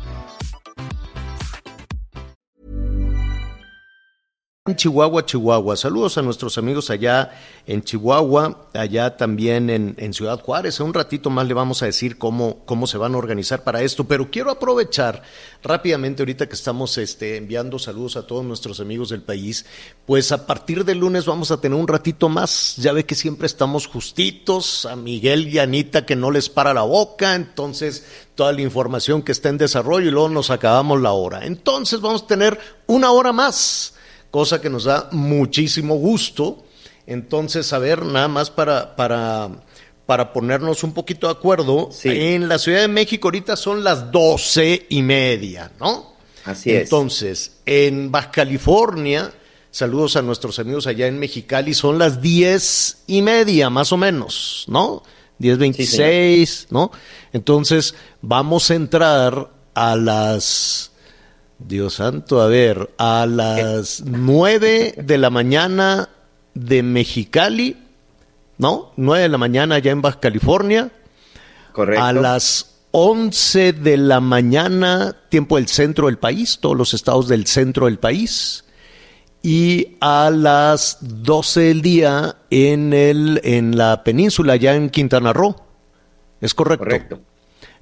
[4.75, 5.75] Chihuahua, Chihuahua.
[5.75, 7.31] Saludos a nuestros amigos allá
[7.65, 10.79] en Chihuahua, allá también en, Ciudad Juárez.
[10.79, 13.81] En un ratito más le vamos a decir cómo, cómo se van a organizar para
[13.81, 15.23] esto, pero quiero aprovechar
[15.63, 19.65] rápidamente ahorita que estamos este, enviando saludos a todos nuestros amigos del país,
[20.05, 22.75] pues a partir del lunes vamos a tener un ratito más.
[22.77, 26.83] Ya ve que siempre estamos justitos, a Miguel y Anita que no les para la
[26.83, 31.47] boca, entonces toda la información que está en desarrollo y luego nos acabamos la hora.
[31.47, 33.95] Entonces vamos a tener una hora más
[34.31, 36.63] cosa que nos da muchísimo gusto.
[37.05, 39.49] Entonces, a ver, nada más para, para,
[40.05, 42.09] para ponernos un poquito de acuerdo, Sí.
[42.09, 46.13] en la Ciudad de México ahorita son las doce y media, ¿no?
[46.45, 46.83] Así es.
[46.83, 49.31] Entonces, en Baja California,
[49.69, 54.65] saludos a nuestros amigos allá en Mexicali, son las diez y media, más o menos,
[54.67, 55.03] ¿no?
[55.37, 56.91] Diez veintiséis, ¿no?
[57.33, 60.90] Entonces, vamos a entrar a las
[61.67, 66.09] Dios santo, a ver, a las nueve de la mañana
[66.53, 67.77] de Mexicali,
[68.57, 68.91] ¿no?
[68.97, 70.91] Nueve de la mañana allá en Baja California.
[71.71, 72.03] Correcto.
[72.03, 77.47] A las 11 de la mañana, tiempo del centro del país, todos los estados del
[77.47, 78.65] centro del país.
[79.43, 85.55] Y a las 12 del día en, el, en la península, allá en Quintana Roo.
[86.41, 86.83] ¿Es correcto?
[86.83, 87.21] Correcto.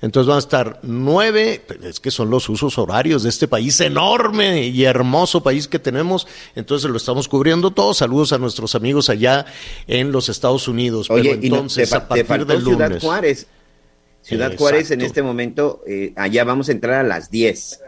[0.01, 4.67] Entonces van a estar nueve, es que son los usos horarios de este país enorme
[4.67, 7.93] y hermoso país que tenemos, entonces lo estamos cubriendo todo.
[7.93, 9.45] Saludos a nuestros amigos allá
[9.87, 11.09] en los Estados Unidos.
[11.09, 13.03] Oye, Pero y no, entonces te, a fa- te partir faltó del Ciudad lunes.
[13.03, 13.47] Juárez.
[14.21, 14.63] Ciudad Exacto.
[14.63, 17.81] Juárez en este momento, eh, allá vamos a entrar a las 10.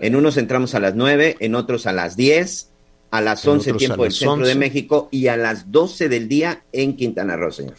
[0.00, 2.68] En unos entramos a las 9, en otros a las 10,
[3.10, 4.54] a las En 11 otros a tiempo del centro de 11.
[4.56, 7.74] México y a las 12 del día en Quintana Roo, señor.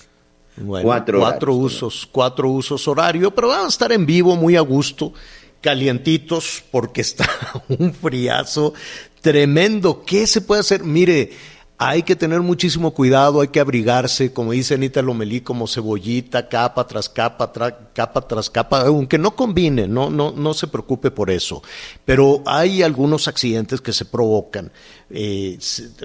[0.57, 4.55] Bueno, Cuatro cuatro, horarios, usos, cuatro usos horario, pero van a estar en vivo muy
[4.55, 5.13] a gusto,
[5.61, 7.27] calientitos, porque está
[7.69, 8.73] un friazo
[9.21, 10.03] tremendo.
[10.05, 10.83] ¿Qué se puede hacer?
[10.83, 11.31] Mire,
[11.77, 16.85] hay que tener muchísimo cuidado, hay que abrigarse, como dice Anita Lomelí, como cebollita, capa
[16.85, 21.31] tras capa, tra- capa tras capa, aunque no combine, no, no, no se preocupe por
[21.31, 21.63] eso.
[22.05, 24.71] Pero hay algunos accidentes que se provocan
[25.13, 25.59] eh,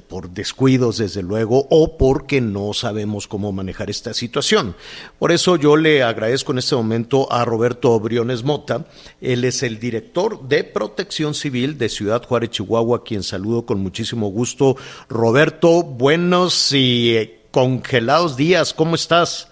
[0.07, 4.75] por descuidos, desde luego, o porque no sabemos cómo manejar esta situación.
[5.19, 8.85] Por eso yo le agradezco en este momento a Roberto Briones Mota.
[9.21, 14.29] Él es el director de Protección Civil de Ciudad Juárez, Chihuahua, quien saludo con muchísimo
[14.29, 14.77] gusto.
[15.09, 19.51] Roberto, buenos y eh, congelados días, ¿cómo estás?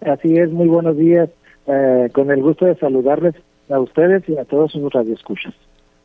[0.00, 1.28] Así es, muy buenos días.
[1.66, 3.34] Eh, con el gusto de saludarles
[3.68, 5.54] a ustedes y a todos sus radioescuchas.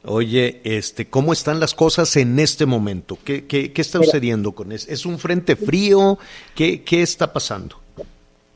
[0.08, 3.17] Oye, este, ¿cómo están las cosas en este momento?
[3.24, 4.91] ¿Qué, qué, qué está sucediendo con eso?
[4.91, 6.17] ¿Es un frente frío?
[6.56, 7.76] ¿Qué, qué está pasando?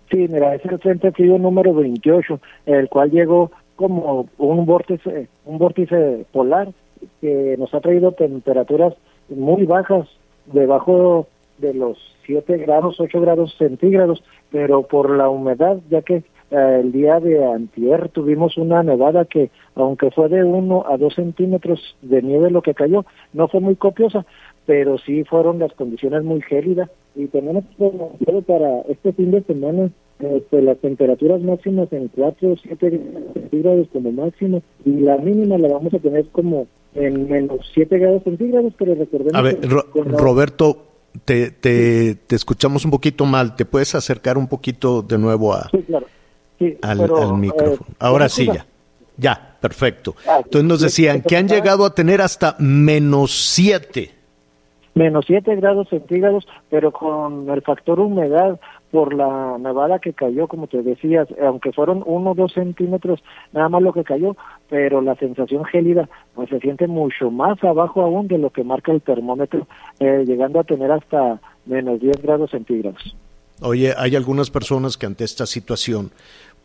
[0.10, 5.58] Sí, mira, es el Frente Frío número 28, el cual llegó como un vórtice, un
[5.58, 6.68] vórtice polar
[7.22, 8.94] que nos ha traído temperaturas
[9.30, 10.08] muy bajas,
[10.48, 11.28] debajo
[11.60, 17.20] de los 7 grados, 8 grados centígrados, pero por la humedad, ya que el día
[17.20, 22.52] de antier tuvimos una nevada que, aunque fue de 1 a 2 centímetros de nieve
[22.52, 24.26] lo que cayó, no fue muy copiosa,
[24.66, 26.90] pero sí fueron las condiciones muy gélidas.
[27.16, 27.64] Y tenemos
[28.46, 33.02] para este fin de semana este, las temperaturas máximas en 4 o 7
[33.34, 38.24] centígrados como máximo y la mínima la vamos a tener como en menos 7 grados
[38.24, 39.34] centígrados, pero recordemos...
[39.34, 39.58] A ver,
[39.96, 40.86] Roberto,
[41.26, 45.70] te, te, te, escuchamos un poquito mal, ¿te puedes acercar un poquito de nuevo a,
[46.82, 47.90] al, micrófono?
[47.90, 48.66] Eh, Ahora sí, ya.
[49.18, 50.16] Ya, perfecto.
[50.28, 54.22] Ah, Entonces nos decían que han llegado a tener hasta menos 7
[54.94, 58.60] menos 7 grados centígrados, pero con el factor humedad
[58.92, 63.70] por la nevada que cayó, como te decías, aunque fueron 1 o 2 centímetros, nada
[63.70, 64.36] más lo que cayó,
[64.70, 68.92] pero la sensación gélida pues se siente mucho más abajo aún de lo que marca
[68.92, 69.66] el termómetro,
[70.00, 73.16] eh, llegando a tener hasta menos 10 grados centígrados.
[73.62, 76.12] Oye, hay algunas personas que ante esta situación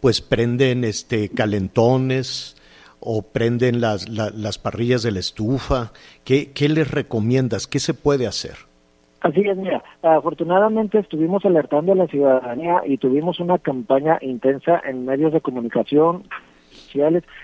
[0.00, 2.56] pues prenden este calentones,
[3.00, 5.92] o prenden las, las parrillas de la estufa?
[6.24, 7.66] ¿Qué, ¿Qué les recomiendas?
[7.66, 8.56] ¿Qué se puede hacer?
[9.20, 15.04] Así es, mira, afortunadamente estuvimos alertando a la ciudadanía y tuvimos una campaña intensa en
[15.04, 16.24] medios de comunicación,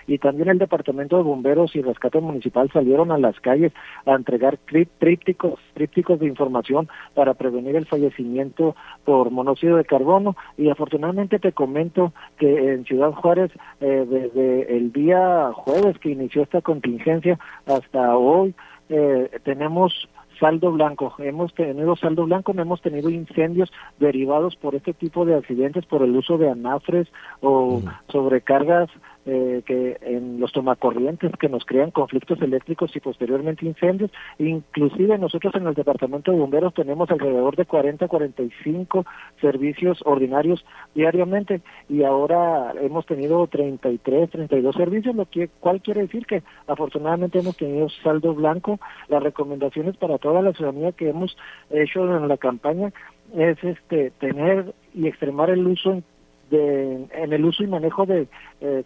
[0.06, 3.72] y también el Departamento de Bomberos y Rescate Municipal salieron a las calles
[4.06, 4.58] a entregar
[4.98, 11.52] trípticos, trípticos de información para prevenir el fallecimiento por monóxido de carbono y afortunadamente te
[11.52, 13.50] comento que en Ciudad Juárez
[13.80, 18.54] eh, desde el día jueves que inició esta contingencia hasta hoy
[18.88, 20.08] eh, tenemos
[20.42, 21.14] saldo blanco.
[21.18, 26.02] Hemos tenido saldo blanco, no hemos tenido incendios derivados por este tipo de accidentes, por
[26.02, 27.06] el uso de anafres
[27.40, 28.90] o sobrecargas
[29.24, 34.10] eh, que en los tomacorrientes que nos crean conflictos eléctricos y posteriormente incendios.
[34.38, 39.06] Inclusive nosotros en el Departamento de Bomberos tenemos alrededor de 40, 45
[39.40, 46.26] servicios ordinarios diariamente y ahora hemos tenido 33, 32 servicios, lo que cual quiere decir
[46.26, 48.80] que afortunadamente hemos tenido saldo blanco.
[49.08, 51.36] Las recomendaciones para toda la ciudadanía que hemos
[51.70, 52.92] hecho en la campaña
[53.36, 56.02] es este tener y extremar el uso
[56.50, 58.28] de, en el uso y manejo de
[58.60, 58.84] eh,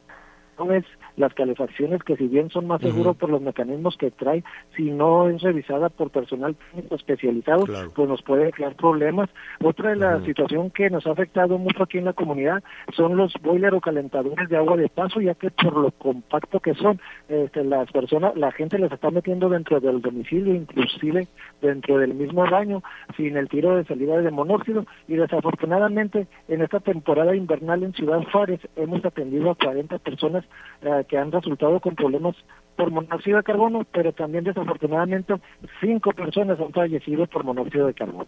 [0.71, 0.85] es
[1.16, 4.42] las calefacciones que si bien son más seguros por los mecanismos que trae,
[4.77, 7.64] si no es revisada por personal técnico especializado,
[7.95, 9.29] pues nos puede crear problemas.
[9.62, 12.62] Otra de la situación que nos ha afectado mucho aquí en la comunidad
[12.95, 16.75] son los boiler o calentadores de agua de paso, ya que por lo compacto que
[16.75, 21.29] son, este, las personas, la gente las está metiendo dentro del domicilio, inclusive
[21.61, 22.83] dentro del mismo baño,
[23.16, 28.23] sin el tiro de salida de monóxido, y desafortunadamente en esta temporada invernal en Ciudad
[28.33, 30.46] Juárez hemos atendido a 40 personas
[30.83, 32.37] eh, que han resultado con problemas
[32.77, 35.35] por monóxido de carbono, pero también desafortunadamente
[35.81, 38.27] cinco personas han fallecido por monóxido de carbono.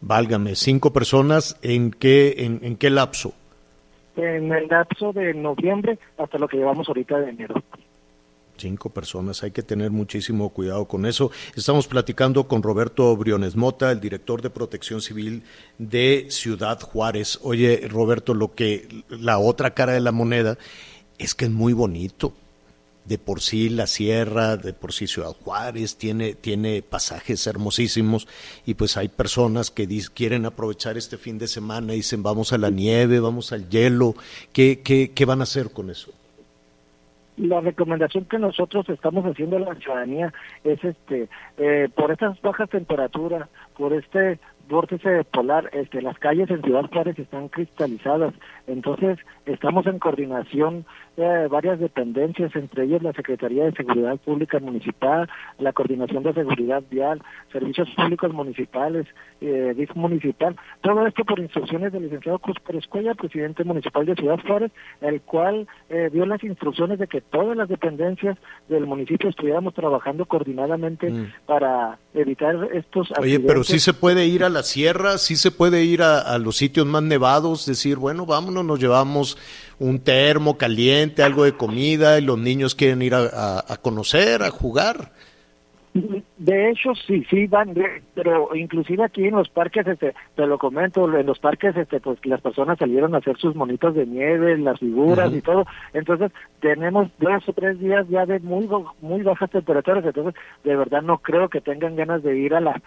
[0.00, 3.34] Válgame, cinco personas en qué, en, qué lapso?
[4.16, 7.62] En el lapso de noviembre hasta lo que llevamos ahorita de enero.
[8.56, 11.30] Cinco personas, hay que tener muchísimo cuidado con eso.
[11.56, 15.44] Estamos platicando con Roberto Briones Mota, el director de Protección Civil
[15.78, 17.40] de Ciudad Juárez.
[17.42, 20.58] Oye, Roberto, lo que la otra cara de la moneda
[21.20, 22.32] es que es muy bonito.
[23.04, 28.28] De por sí la sierra, de por sí Ciudad Juárez tiene, tiene pasajes hermosísimos
[28.66, 32.58] y pues hay personas que quieren aprovechar este fin de semana y dicen vamos a
[32.58, 34.14] la nieve, vamos al hielo.
[34.52, 36.12] ¿Qué, qué, qué van a hacer con eso?
[37.36, 40.30] la recomendación que nosotros estamos haciendo a la ciudadanía
[40.62, 44.38] es este eh, por estas bajas temperaturas por este
[44.70, 48.32] vórtice polar, este, las calles en Ciudad Juárez están cristalizadas,
[48.70, 50.84] entonces estamos en coordinación
[51.16, 55.28] de varias dependencias, entre ellas la Secretaría de Seguridad Pública Municipal,
[55.58, 59.06] la Coordinación de Seguridad Vial, Servicios Públicos Municipales,
[59.40, 64.14] eh, DIF Municipal, todo esto por instrucciones del licenciado Cruz Pérez Cuella, presidente municipal de
[64.14, 69.28] Ciudad Juárez, el cual eh, dio las instrucciones de que todas las dependencias del municipio
[69.28, 71.32] estuviéramos trabajando coordinadamente mm.
[71.46, 75.84] para evitar estos Oye, pero sí se puede ir a la sierra, sí se puede
[75.84, 79.36] ir a, los sitios más nevados, decir, bueno, vámonos, nos llevamos
[79.78, 85.12] un termo caliente, algo de comida y los niños quieren ir a conocer, a jugar.
[86.40, 87.74] De hecho, sí, sí van,
[88.14, 92.18] pero inclusive aquí en los parques, este, te lo comento, en los parques, este, pues
[92.24, 95.66] las personas salieron a hacer sus monitos de nieve, las figuras y todo.
[95.92, 98.66] Entonces, tenemos dos o tres días ya de muy
[99.02, 100.02] muy bajas temperaturas.
[100.02, 102.80] Entonces, de verdad no creo que tengan ganas de ir a la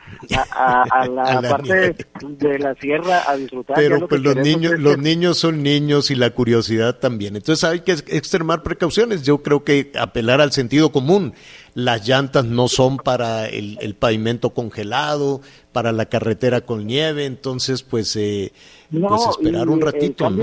[0.56, 3.76] a, la, parte de, la sierra a disfrutar.
[3.76, 7.36] Pero pues los niños, los niños son niños y la curiosidad también.
[7.36, 9.22] Entonces, hay que extremar precauciones.
[9.22, 11.36] Yo creo que apelar al sentido común
[11.76, 18.15] las llantas no son para el, pavimento congelado, para la carretera con nieve, entonces pues,
[18.15, 18.51] eh,
[18.91, 20.28] pues esperar un ratito.
[20.28, 20.39] El,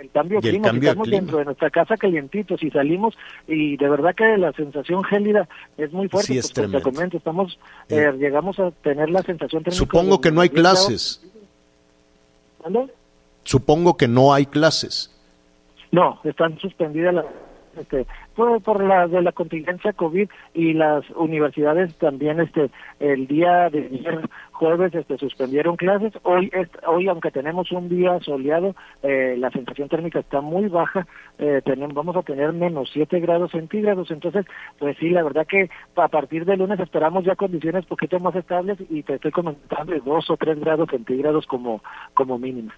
[0.00, 1.20] el cambio Y el clima, cambio de estamos clima.
[1.20, 3.14] dentro de nuestra casa calientitos y salimos
[3.46, 6.32] y de verdad que la sensación gélida es muy fuerte.
[6.32, 10.40] Sí, es pues, te comento, estamos, eh, llegamos a tener la sensación Supongo que no
[10.40, 10.86] hay 10 grados.
[10.86, 11.22] clases.
[12.64, 12.92] ¿Mande?
[13.44, 15.10] Supongo que no hay clases.
[15.92, 17.26] No, están suspendidas las
[17.76, 23.70] este, por, por la de la contingencia COVID y las universidades también este el día
[23.70, 24.20] de
[24.52, 26.12] jueves este suspendieron clases.
[26.22, 31.06] Hoy es- hoy aunque tenemos un día soleado eh, la sensación térmica está muy baja
[31.38, 34.10] eh, tenemos vamos a tener menos 7 grados centígrados.
[34.10, 34.46] Entonces
[34.78, 38.78] pues sí la verdad que a partir de lunes esperamos ya condiciones poquito más estables
[38.90, 41.82] y te estoy comentando de 2 o 3 grados centígrados como
[42.14, 42.74] como mínima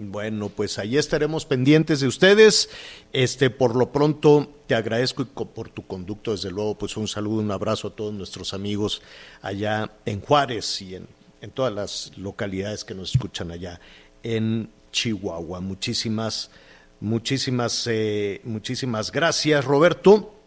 [0.00, 2.70] Bueno, pues ahí estaremos pendientes de ustedes.
[3.12, 7.50] Este, por lo pronto, te agradezco por tu conducto, desde luego, pues un saludo, un
[7.50, 9.02] abrazo a todos nuestros amigos
[9.42, 11.08] allá en Juárez y en,
[11.40, 13.80] en todas las localidades que nos escuchan allá
[14.22, 15.60] en Chihuahua.
[15.60, 16.52] Muchísimas,
[17.00, 20.37] muchísimas, eh, muchísimas gracias, Roberto.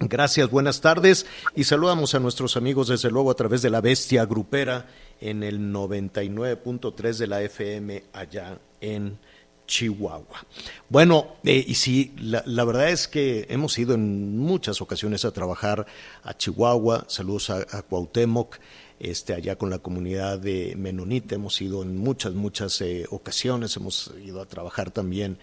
[0.00, 1.24] Gracias, buenas tardes.
[1.54, 4.86] Y saludamos a nuestros amigos desde luego a través de la bestia grupera
[5.20, 9.18] en el 99.3 de la FM allá en
[9.66, 10.44] Chihuahua.
[10.90, 15.86] Bueno, eh, y sí, la, verdad es que hemos ido en muchas ocasiones a trabajar
[16.22, 18.56] a Chihuahua, saludos a, a Cuauhtémoc,
[19.00, 24.12] este, allá con la comunidad de Menonita, hemos ido en muchas, muchas eh, ocasiones, hemos
[24.22, 25.38] ido a trabajar también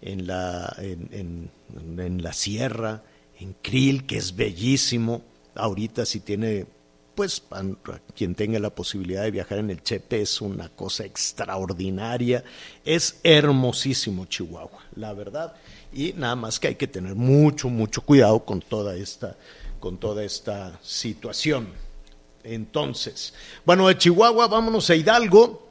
[0.00, 1.50] en la, en-
[1.98, 3.02] en la sierra,
[3.40, 5.22] en Krill, que es bellísimo.
[5.54, 6.66] Ahorita si tiene,
[7.14, 7.78] pues pan-
[8.14, 12.44] quien tenga la posibilidad de viajar en el Chepe es una cosa extraordinaria.
[12.84, 15.54] Es hermosísimo Chihuahua, la verdad.
[15.92, 19.36] Y nada más que hay que tener mucho, mucho cuidado con toda esta,
[19.80, 21.68] con toda esta situación.
[22.44, 23.34] Entonces,
[23.64, 25.65] bueno, de Chihuahua vámonos a Hidalgo.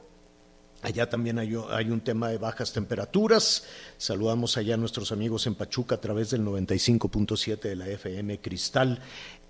[0.86, 3.64] Allá también hay, un tema de bajas temperaturas.
[3.98, 9.00] Saludamos allá a nuestros amigos en Pachuca a través del 95.7 de la FM Cristal.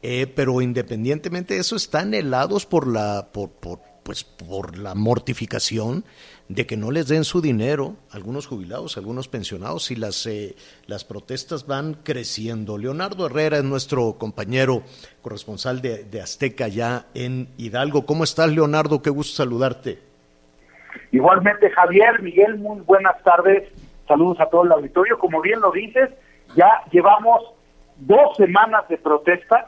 [0.01, 6.05] Eh, pero independientemente de eso, están helados por la, por, por, pues, por la mortificación
[6.47, 10.55] de que no les den su dinero algunos jubilados, algunos pensionados y las, eh,
[10.88, 12.77] las protestas van creciendo.
[12.77, 14.83] Leonardo Herrera es nuestro compañero
[15.21, 18.05] corresponsal de, de Azteca ya en Hidalgo.
[18.05, 19.01] ¿Cómo estás, Leonardo?
[19.01, 20.14] Qué gusto saludarte.
[21.12, 23.70] Igualmente, Javier, Miguel, muy buenas tardes.
[24.08, 25.18] Saludos a todo el auditorio.
[25.18, 26.10] Como bien lo dices,
[26.56, 27.54] ya llevamos
[27.98, 29.66] dos semanas de protestas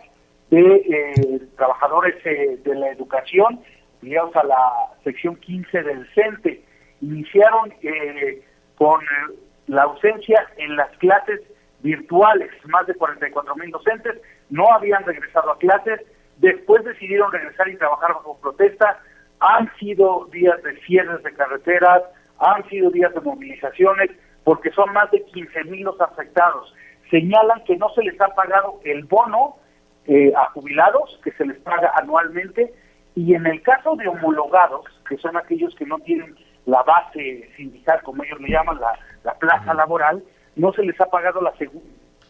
[0.50, 3.60] de eh, trabajadores eh, de la educación,
[4.02, 4.72] ligados a la
[5.04, 6.64] sección 15 del CENTE.
[7.02, 8.44] Iniciaron eh,
[8.78, 9.36] con eh,
[9.68, 11.42] la ausencia en las clases
[11.82, 14.18] virtuales, más de 44 mil docentes
[14.50, 16.02] no habían regresado a clases,
[16.38, 19.00] después decidieron regresar y trabajar bajo protesta,
[19.40, 22.04] han sido días de cierres de carreteras,
[22.40, 24.12] han sido días de movilizaciones,
[24.44, 26.74] porque son más de 15 mil los afectados.
[27.10, 29.58] Señalan que no se les ha pagado el bono
[30.06, 32.74] eh, a jubilados, que se les paga anualmente,
[33.16, 36.36] y en el caso de homologados, que son aquellos que no tienen
[36.66, 40.24] la base sindical, como ellos le llaman, la, la plaza laboral,
[40.56, 41.54] no se les ha pagado la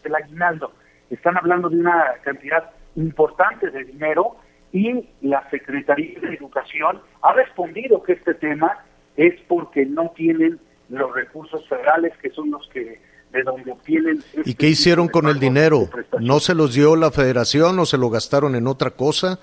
[0.04, 0.72] el aguinaldo.
[1.10, 4.38] Están hablando de una cantidad importante de dinero
[4.74, 10.60] y la Secretaría de Educación ha respondido que este tema es porque no tienen
[10.90, 13.00] los recursos federales que son los que
[13.32, 15.90] de donde obtienen ¿Y qué hicieron con el dinero?
[16.20, 19.40] ¿No se los dio la federación o se lo gastaron en otra cosa?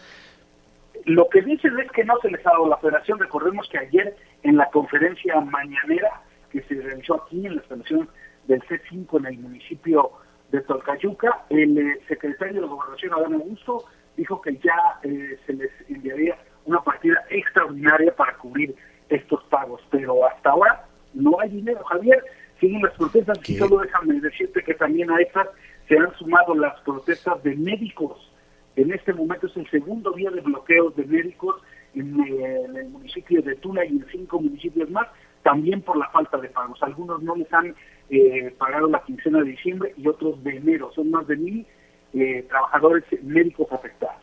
[1.05, 3.19] Lo que dicen es que no se les ha dado la federación.
[3.19, 8.09] Recordemos que ayer en la conferencia mañanera que se realizó aquí en la instalación
[8.47, 10.13] del C5 en el municipio
[10.51, 13.85] de Tolcayuca, el eh, secretario de Gobernación, Adán Augusto,
[14.17, 18.75] dijo que ya eh, se les enviaría una partida extraordinaria para cubrir
[19.09, 19.81] estos pagos.
[19.91, 22.23] Pero hasta ahora no hay dinero, Javier.
[22.61, 25.49] Siguen las protestas y solo déjame decirte que también a estas
[25.89, 28.33] se han sumado las protestas de médicos.
[28.77, 31.57] En este momento es el segundo día de bloqueos de médicos
[31.95, 35.07] en, eh, en el municipio de Tula y en cinco municipios más,
[35.43, 36.83] también por la falta de pagos.
[36.83, 37.75] Algunos no les han
[38.11, 40.91] eh, pagado la quincena de diciembre y otros de enero.
[40.95, 41.67] Son más de mil
[42.15, 44.23] eh, trabajadores médicos afectados.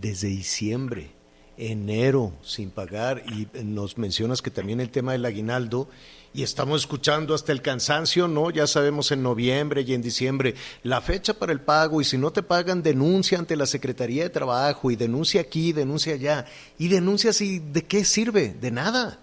[0.00, 1.10] Desde diciembre,
[1.56, 3.22] enero, sin pagar.
[3.26, 5.88] Y nos mencionas que también el tema del aguinaldo.
[6.34, 8.50] Y estamos escuchando hasta el cansancio, ¿no?
[8.50, 12.00] Ya sabemos en noviembre y en diciembre la fecha para el pago.
[12.00, 14.90] Y si no te pagan, denuncia ante la Secretaría de Trabajo.
[14.90, 16.44] Y denuncia aquí, denuncia allá.
[16.78, 18.50] Y denuncia si, ¿de qué sirve?
[18.50, 19.18] De nada.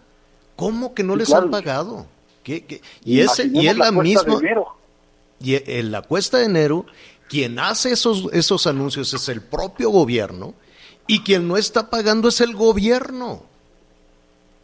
[0.56, 1.46] ¿Cómo que no Sí, les claro.
[1.46, 2.08] han pagado?
[2.44, 2.82] ¿Qué, qué?
[3.04, 4.34] Y, ese, y es la, cuesta misma.
[4.34, 4.68] de enero.
[5.40, 6.86] Y en la cuesta de enero,
[7.30, 10.54] quien hace esos, esos anuncios es el propio gobierno
[11.08, 13.44] y quien no está pagando es el gobierno.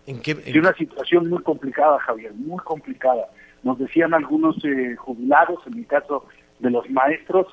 [0.07, 3.27] ¿En qué, una situación muy complicada, Javier, muy complicada.
[3.63, 6.25] Nos decían algunos eh, jubilados, en mi caso
[6.59, 7.47] de los maestros,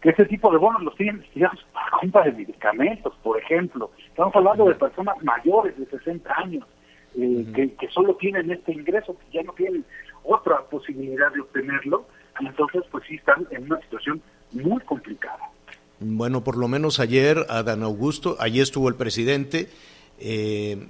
[0.00, 3.90] que ese tipo de bonos los tienen destinados para compra de medicamentos, por ejemplo.
[4.08, 6.64] Estamos hablando de personas mayores de 60 años
[7.14, 9.84] eh, que, que solo tienen este ingreso, que ya no tienen
[10.24, 12.06] otra posibilidad de obtenerlo,
[12.40, 14.20] entonces pues sí están en una situación
[14.52, 15.38] muy complicada.
[16.00, 19.70] Bueno, por lo menos ayer, Adán Augusto, allí estuvo el presidente.
[20.18, 20.86] Eh,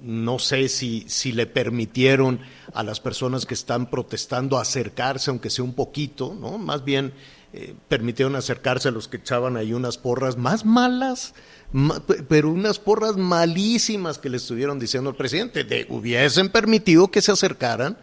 [0.00, 2.40] no sé si, si le permitieron
[2.72, 6.56] a las personas que están protestando acercarse, aunque sea un poquito, ¿no?
[6.58, 7.12] Más bien
[7.52, 11.34] eh, permitieron acercarse a los que echaban ahí unas porras más malas,
[11.72, 15.64] ma- pe- pero unas porras malísimas que le estuvieron diciendo al presidente.
[15.64, 17.98] De, hubiesen permitido que se acercaran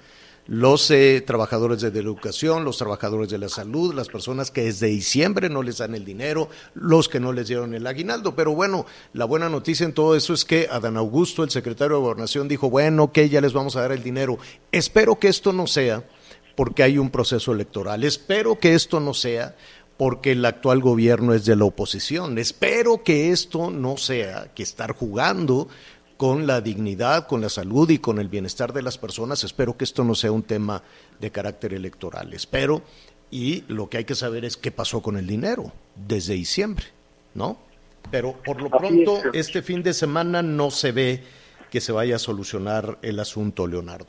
[0.48, 4.88] los eh, trabajadores de la educación, los trabajadores de la salud, las personas que desde
[4.88, 8.36] diciembre no les dan el dinero, los que no les dieron el aguinaldo.
[8.36, 12.04] Pero bueno, la buena noticia en todo eso es que Adán Augusto, el secretario de
[12.04, 14.38] Gobernación, dijo, bueno, que ya les vamos a dar el dinero.
[14.72, 16.04] Espero que esto no sea
[16.56, 18.04] porque hay un proceso electoral.
[18.04, 19.56] Espero que esto no sea
[19.98, 22.38] porque el actual gobierno es de la oposición.
[22.38, 25.70] Espero que esto no sea que estar jugando
[26.18, 29.44] con la dignidad, con la salud y con el bienestar de las personas.
[29.44, 30.82] Espero que esto no sea un tema
[31.20, 32.34] de carácter electoral.
[32.34, 32.82] Espero.
[33.32, 36.86] Y lo que hay que saber es qué pasó con el dinero desde diciembre,
[37.34, 37.58] ¿no?
[38.12, 39.48] Pero por lo pronto, es.
[39.48, 41.24] este fin de semana no se ve
[41.70, 44.06] que se vaya a solucionar el asunto, Leonardo.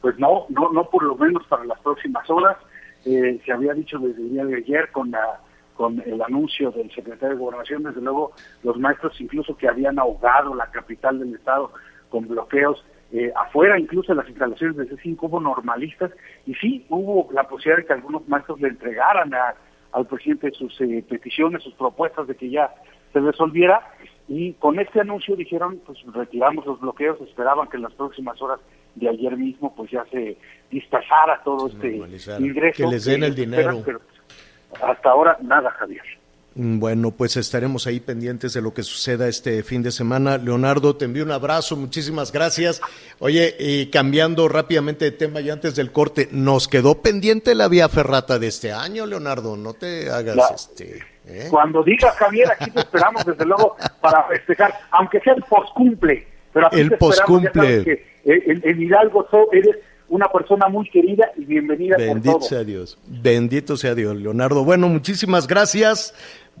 [0.00, 2.58] Pues no, no, no por lo menos para las próximas horas.
[3.04, 5.40] Eh, se había dicho desde el día de ayer con la
[5.74, 10.54] con el anuncio del secretario de Gobernación, desde luego los maestros incluso que habían ahogado
[10.54, 11.72] la capital del estado
[12.10, 16.10] con bloqueos eh, afuera, incluso en las instalaciones de C5 hubo normalistas
[16.46, 19.54] y sí hubo la posibilidad de que algunos maestros le entregaran a-
[19.92, 22.74] al presidente sus eh, peticiones, sus propuestas de que ya
[23.12, 23.80] se resolviera
[24.28, 28.60] y con este anuncio dijeron pues retiramos los bloqueos, esperaban que en las próximas horas
[28.94, 30.38] de ayer mismo pues ya se
[30.70, 31.96] dispasara todo este
[32.46, 32.84] ingreso.
[32.84, 33.72] Que les den el dinero.
[33.78, 34.00] esperan, pero
[34.80, 36.02] hasta ahora nada, Javier.
[36.54, 40.36] Mm, Bueno, pues estaremos ahí pendientes de lo que suceda este fin de semana.
[40.38, 42.80] Leonardo, te envío un abrazo, muchísimas gracias.
[43.20, 47.88] Oye, y cambiando rápidamente de tema y antes del corte, nos quedó pendiente la vía
[47.88, 50.98] ferrata de este año, Leonardo, no te hagas La- este...
[51.26, 51.46] ¿eh?
[51.50, 56.26] Cuando digas Javier, aquí te esperamos desde luego para festejar, aunque sea el poscumple.
[56.52, 57.76] Pero aquí El te poscumple.
[57.90, 59.76] eh, en, en Hidalgo so- eres
[60.12, 62.48] una persona muy querida y bienvenida por Bendito todo.
[62.48, 64.62] sea Dios, bendito sea Dios, Leonardo.
[64.62, 66.12] Bueno, muchísimas gracias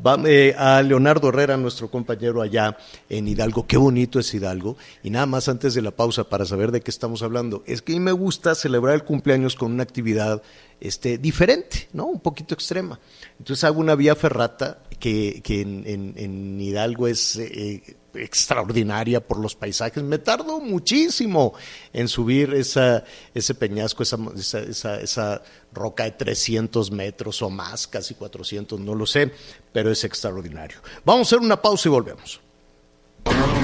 [0.06, 2.78] Va- eh, a Leonardo Herrera, nuestro compañero allá
[3.10, 3.66] en Hidalgo.
[3.66, 4.78] Qué bonito es Hidalgo.
[5.02, 7.62] Y nada más antes de la pausa para saber de qué estamos hablando.
[7.66, 10.42] Es que a mí me gusta celebrar el cumpleaños con una actividad
[10.80, 12.06] este, diferente, ¿no?
[12.06, 12.98] Un poquito extrema.
[13.38, 17.82] Entonces hago una vía ferrata que, que en, en- en Hidalgo es eh,
[18.14, 20.02] extraordinaria por los paisajes.
[20.02, 21.54] Me tardo muchísimo
[21.92, 23.04] en subir esa,
[23.34, 25.42] ese peñasco, esa, esa, esa, esa
[25.72, 29.32] roca de 300 metros o más, casi 400, no lo sé,
[29.72, 30.78] pero es extraordinario.
[31.04, 32.40] Vamos a hacer una pausa y volvemos.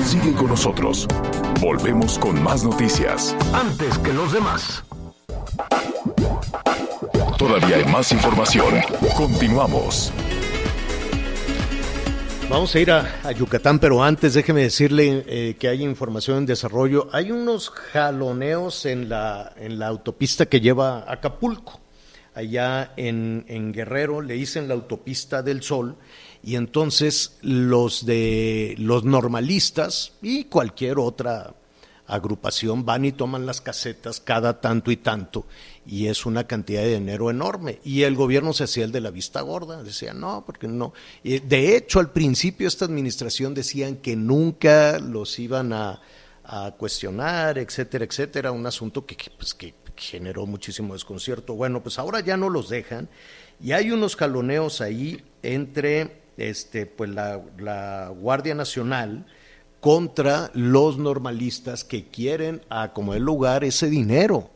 [0.04, 1.06] Sigue con nosotros.
[1.60, 3.36] Volvemos con más noticias.
[3.52, 4.84] Antes que los demás.
[7.36, 8.74] Todavía hay más información.
[9.16, 10.12] Continuamos.
[12.50, 16.46] Vamos a ir a, a Yucatán, pero antes déjeme decirle eh, que hay información en
[16.46, 17.08] desarrollo.
[17.12, 21.78] Hay unos jaloneos en la, en la autopista que lleva a Acapulco.
[22.34, 25.96] Allá en, en Guerrero le dicen la autopista del Sol
[26.42, 31.54] y entonces los de los normalistas y cualquier otra
[32.06, 35.44] agrupación van y toman las casetas cada tanto y tanto
[35.88, 37.80] y es una cantidad de dinero enorme.
[37.82, 40.92] Y el gobierno se hacía el de la vista gorda decía no porque no
[41.24, 46.00] de hecho al principio esta administración decían que nunca los iban a,
[46.78, 51.54] cuestionar etcétera etcétera un asunto que, pues, que generó muchísimo desconcierto.
[51.54, 53.08] Bueno pues ahora ya no los dejan
[53.60, 59.26] y hay unos jaloneos ahí entre este pues la, Guardia Nacional
[59.80, 64.50] contra los normalistas que quieren a como el lugar ese dinero.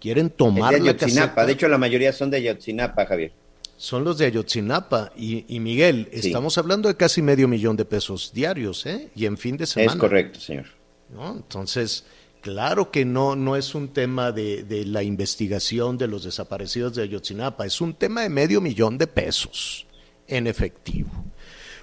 [0.00, 1.26] Quieren tomar Es de la Ayotzinapa.
[1.34, 1.46] caseta.
[1.46, 3.32] De hecho, la mayoría son de Ayotzinapa, Javier.
[3.76, 5.12] Son los de Ayotzinapa.
[5.16, 6.28] Y, y Miguel, Sí.
[6.28, 9.08] estamos hablando de casi medio millón de pesos diarios, ¿eh?
[9.14, 9.92] Y en fin de semana.
[9.92, 10.66] Es correcto, señor.
[11.12, 11.32] ¿no?
[11.36, 12.04] Entonces,
[12.40, 17.02] claro que no, no es un tema de, de la investigación de los desaparecidos de
[17.02, 19.86] Ayotzinapa, es un tema de medio millón de pesos
[20.26, 21.10] en efectivo.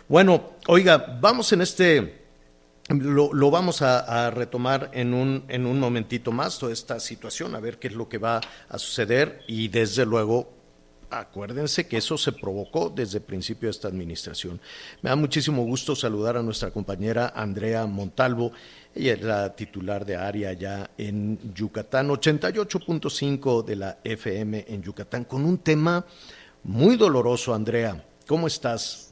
[0.07, 2.24] Bueno, oiga, vamos en este,
[2.89, 7.59] lo, lo vamos a, retomar en un, en un momentito más, toda esta situación, a
[7.59, 10.53] ver qué es lo que va a suceder y desde luego
[11.09, 14.59] acuérdense que eso se provocó desde el principio de esta administración.
[15.01, 18.51] Me da muchísimo gusto saludar a nuestra compañera Andrea Montalvo.
[18.93, 25.25] Ella es la titular de área ya en Yucatán, 88.5 de la FM en Yucatán,
[25.25, 26.05] con un tema
[26.63, 28.03] muy doloroso, Andrea.
[28.27, 29.04] ¿Cómo estás?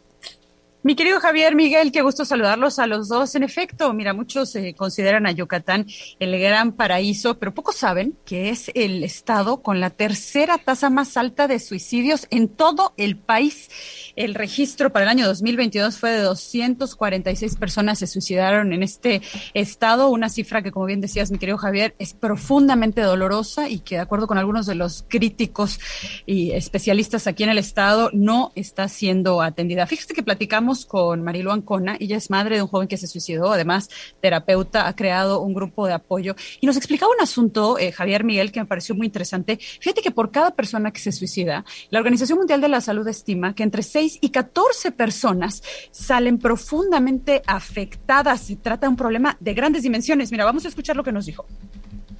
[0.86, 3.36] Mi querido Javier, Miguel, qué gusto saludarlos a los dos.
[3.36, 5.88] En efecto, mira, muchos eh, consideran a Yucatán
[6.20, 11.16] el gran paraíso, pero pocos saben que es el estado con la tercera tasa más
[11.16, 13.70] alta de suicidios en todo el país.
[14.18, 19.22] El registro para el año 2022 fue de 246 personas se suicidaron en este
[19.54, 23.96] estado, una cifra que, como bien decías, mi querido Javier, es profundamente dolorosa y que,
[23.96, 25.80] de acuerdo con algunos de los críticos
[26.26, 29.88] y especialistas aquí en el estado, no está siendo atendida.
[29.88, 31.96] Fíjate que platicamos con Marilu Ancona.
[32.00, 35.88] Ella es madre de un joven que se suicidó, además terapeuta, ha creado un grupo
[35.88, 39.58] de apoyo y nos explicaba un asunto, eh, Javier Miguel, que me pareció muy interesante.
[39.58, 43.54] Fíjate que por cada persona que se suicida, la Organización Mundial de la Salud estima
[43.56, 48.42] que entre 6 y 14 personas salen profundamente afectadas.
[48.42, 50.32] Se trata de un problema de grandes dimensiones.
[50.32, 51.46] Mira, vamos a escuchar lo que nos dijo.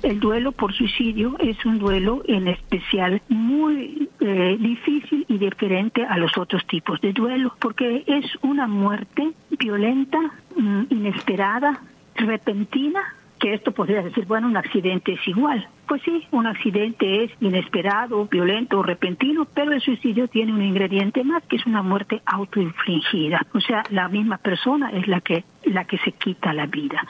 [0.04, 6.18] El duelo por suicidio es un duelo en especial muy eh, difícil y diferente a
[6.18, 10.20] los otros tipos de duelo, porque es una muerte violenta,
[10.58, 11.82] mm, inesperada,
[12.16, 13.02] repentina,
[13.40, 15.70] que esto podría decir, bueno, un accidente es igual.
[15.88, 21.44] Pues sí, un accidente es inesperado, violento, repentino, pero el suicidio tiene un ingrediente más,
[21.44, 23.42] que es una muerte autoinfligida.
[23.54, 27.08] O sea, la misma persona es la que, la que se quita la vida.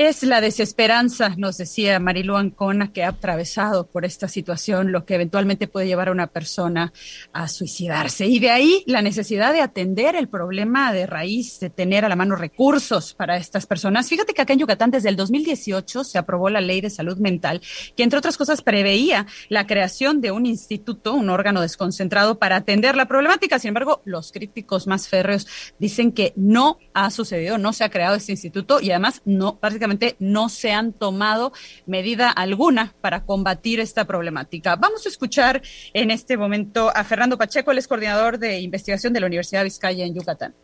[0.00, 5.16] Es la desesperanza, nos decía Marilu Ancona, que ha atravesado por esta situación, lo que
[5.16, 6.94] eventualmente puede llevar a una persona
[7.34, 8.24] a suicidarse.
[8.24, 12.16] Y de ahí la necesidad de atender el problema de raíz, de tener a la
[12.16, 14.08] mano recursos para estas personas.
[14.08, 17.60] Fíjate que acá en Yucatán desde el 2018 se aprobó la ley de salud mental,
[17.94, 22.96] que entre otras cosas preveía la creación de un instituto, un órgano desconcentrado para atender
[22.96, 23.58] la problemática.
[23.58, 25.46] Sin embargo, los críticos más férreos
[25.78, 29.89] dicen que no ha sucedido, no se ha creado este instituto y además no, prácticamente
[30.18, 31.52] no se han tomado
[31.86, 34.76] medida alguna para combatir esta problemática.
[34.76, 35.62] Vamos a escuchar
[35.92, 39.64] en este momento a Fernando Pacheco, el es coordinador de investigación de la Universidad de
[39.64, 40.54] Vizcaya en Yucatán.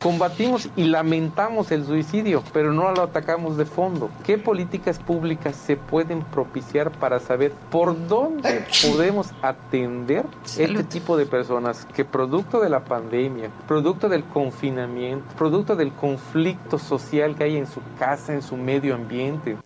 [0.00, 4.10] Combatimos y lamentamos el suicidio, pero no lo atacamos de fondo.
[4.24, 10.24] ¿Qué políticas públicas se pueden propiciar para saber por dónde podemos atender
[10.56, 16.78] este tipo de personas que producto de la pandemia, producto del confinamiento, producto del conflicto
[16.78, 19.56] social que hay en su casa, en su medio ambiente,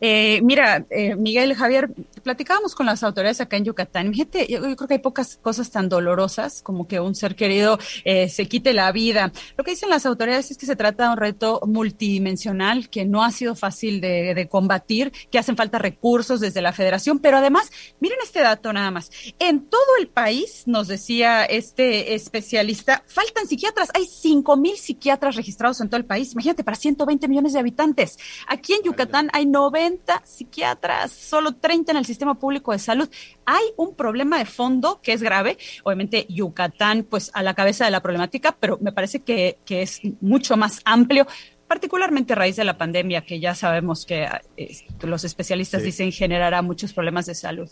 [0.00, 1.90] Eh, mira, eh, Miguel, Javier,
[2.22, 4.12] platicábamos con las autoridades acá en Yucatán.
[4.12, 8.28] Fíjate, yo, creo que hay pocas cosas tan dolorosas como que un ser querido eh,
[8.28, 9.32] se quite la vida.
[9.56, 13.22] Lo que dicen las autoridades es que se trata de un reto multidimensional que no
[13.22, 17.70] ha sido fácil de, de combatir, que hacen falta recursos desde la federación, pero además,
[18.00, 19.10] miren este dato nada más.
[19.38, 23.90] En todo el país, nos decía este especialista, faltan psiquiatras.
[23.94, 26.32] Hay cinco mil psiquiatras registrados en todo el país.
[26.32, 28.18] Imagínate, para 120 millones de habitantes.
[28.48, 29.93] Aquí en Yucatán hay 90
[30.24, 33.08] psiquiatras, solo 30 en el sistema público de salud.
[33.46, 35.58] Hay un problema de fondo que es grave.
[35.82, 40.00] Obviamente Yucatán, pues a la cabeza de la problemática, pero me parece que, que es
[40.20, 41.26] mucho más amplio
[41.66, 46.62] particularmente a raíz de la pandemia, que ya sabemos que eh, los especialistas dicen generará
[46.62, 47.70] muchos problemas de salud.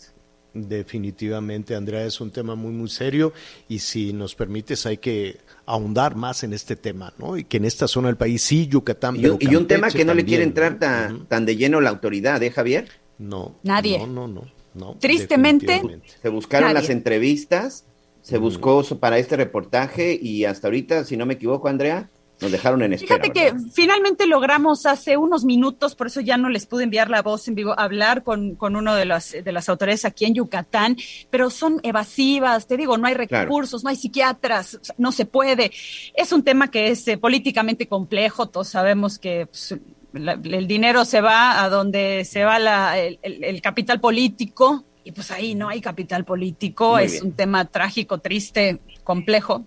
[0.53, 3.33] Definitivamente, Andrea, es un tema muy, muy serio
[3.67, 7.37] y si nos permites hay que ahondar más en este tema, ¿no?
[7.37, 9.15] Y que en esta zona del país, sí, Yucatán.
[9.15, 12.41] Y, y un tema que no le quiere entrar tan, tan de lleno la autoridad,
[12.43, 12.89] ¿eh, Javier?
[13.17, 13.55] No.
[13.63, 13.97] Nadie.
[13.99, 14.51] No, no, no.
[14.75, 15.81] no Tristemente.
[16.21, 17.85] Se buscaron las entrevistas,
[18.21, 22.09] se buscó para este reportaje y hasta ahorita, si no me equivoco, Andrea,
[22.43, 23.23] nos dejaron en espera.
[23.23, 27.21] Fíjate que finalmente logramos hace unos minutos, por eso ya no les pude enviar la
[27.21, 30.97] voz en vivo, hablar con, con uno de las, de las autoridades aquí en Yucatán,
[31.29, 35.71] pero son evasivas, te digo, no hay recursos, no hay psiquiatras, no se puede.
[36.15, 39.75] Es un tema que es eh, políticamente complejo, todos sabemos que pues,
[40.13, 45.31] el dinero se va a donde se va la, el, el, capital político, y pues
[45.31, 49.65] ahí no hay capital político, es un tema trágico, triste, complejo.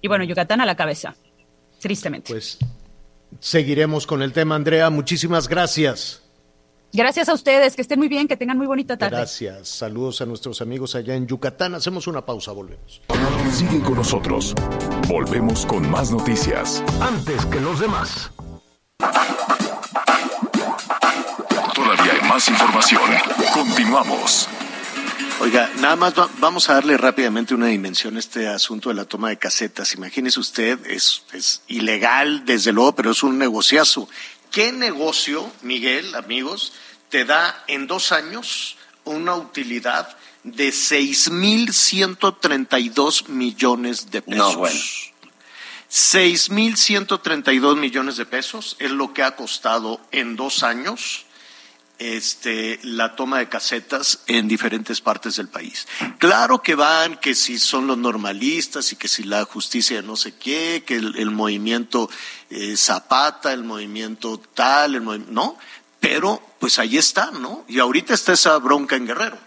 [0.00, 1.14] Y bueno, Yucatán a la cabeza
[1.78, 2.32] tristemente.
[2.32, 2.58] Pues
[3.40, 4.90] seguiremos con el tema, Andrea.
[4.90, 6.22] Muchísimas gracias.
[6.92, 9.16] Gracias a ustedes, que estén muy bien, que tengan muy bonita tarde.
[9.16, 9.68] Gracias.
[9.68, 11.74] Saludos a nuestros amigos allá en Yucatán.
[11.74, 13.02] Hacemos una pausa, volvemos.
[13.52, 14.54] Sigue con nosotros.
[15.06, 16.82] Volvemos con más noticias.
[17.00, 18.30] Antes que los demás.
[21.74, 23.02] Todavía hay más información.
[23.52, 24.48] Continuamos.
[25.40, 29.28] Oiga, nada más vamos a darle rápidamente una dimensión a este asunto de la toma
[29.28, 29.94] de casetas.
[29.94, 34.08] Imagínese usted, es, es ilegal, desde luego, pero es un negociazo.
[34.50, 36.72] ¿Qué negocio, Miguel, amigos,
[37.08, 44.54] te da en dos años una utilidad de 6.132 millones de pesos.
[44.54, 44.80] No, bueno.
[45.90, 51.24] 6.132 millones de pesos es lo que ha costado en dos años
[51.98, 55.86] este, la toma de casetas en diferentes partes del país.
[56.18, 60.34] Claro que van, que si son los normalistas y que si la justicia no sé
[60.36, 62.08] qué, que el, movimiento
[62.50, 65.58] eh, Zapata, el movimiento tal, el movi- no,
[66.00, 67.64] pero pues ahí está, ¿no?
[67.68, 69.38] Y ahorita está esa bronca en Guerrero.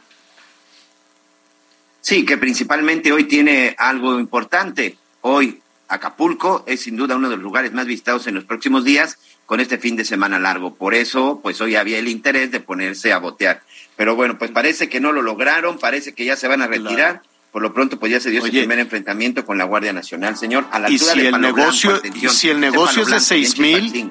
[2.02, 4.98] Sí, que principalmente hoy tiene algo importante.
[5.22, 9.18] Hoy Acapulco es sin duda uno de los lugares más visitados en los próximos días
[9.52, 10.76] con este fin de semana largo.
[10.76, 13.62] Por eso, pues hoy había el interés de ponerse a botear.
[13.98, 17.22] Pero bueno, pues parece que no lo lograron, parece que ya se van a retirar.
[17.52, 18.60] Por lo pronto, pues ya se dio Oye.
[18.60, 20.68] primer enfrentamiento con la Guardia Nacional, señor.
[20.72, 23.20] A la Y altura si de el negocio, Blanco, y si el negocio es de
[23.20, 24.10] seis mil,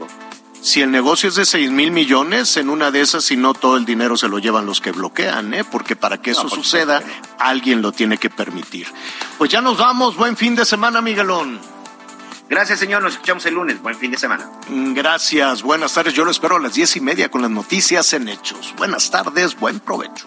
[0.60, 3.78] si el negocio es de seis mil millones, en una de esas, si no todo
[3.78, 5.64] el dinero se lo llevan los que bloquean, ¿eh?
[5.64, 7.02] Porque para que eso suceda,
[7.38, 8.88] alguien lo tiene que permitir.
[9.38, 11.58] Pues ya nos vamos, buen fin de semana, Miguelón.
[12.50, 13.00] Gracias, señor.
[13.02, 13.80] Nos escuchamos el lunes.
[13.80, 14.50] Buen fin de semana.
[14.68, 16.12] Mm, Gracias, buenas tardes.
[16.14, 18.74] Yo lo espero a las diez y media con las noticias en hechos.
[18.76, 20.26] Buenas tardes, buen provecho.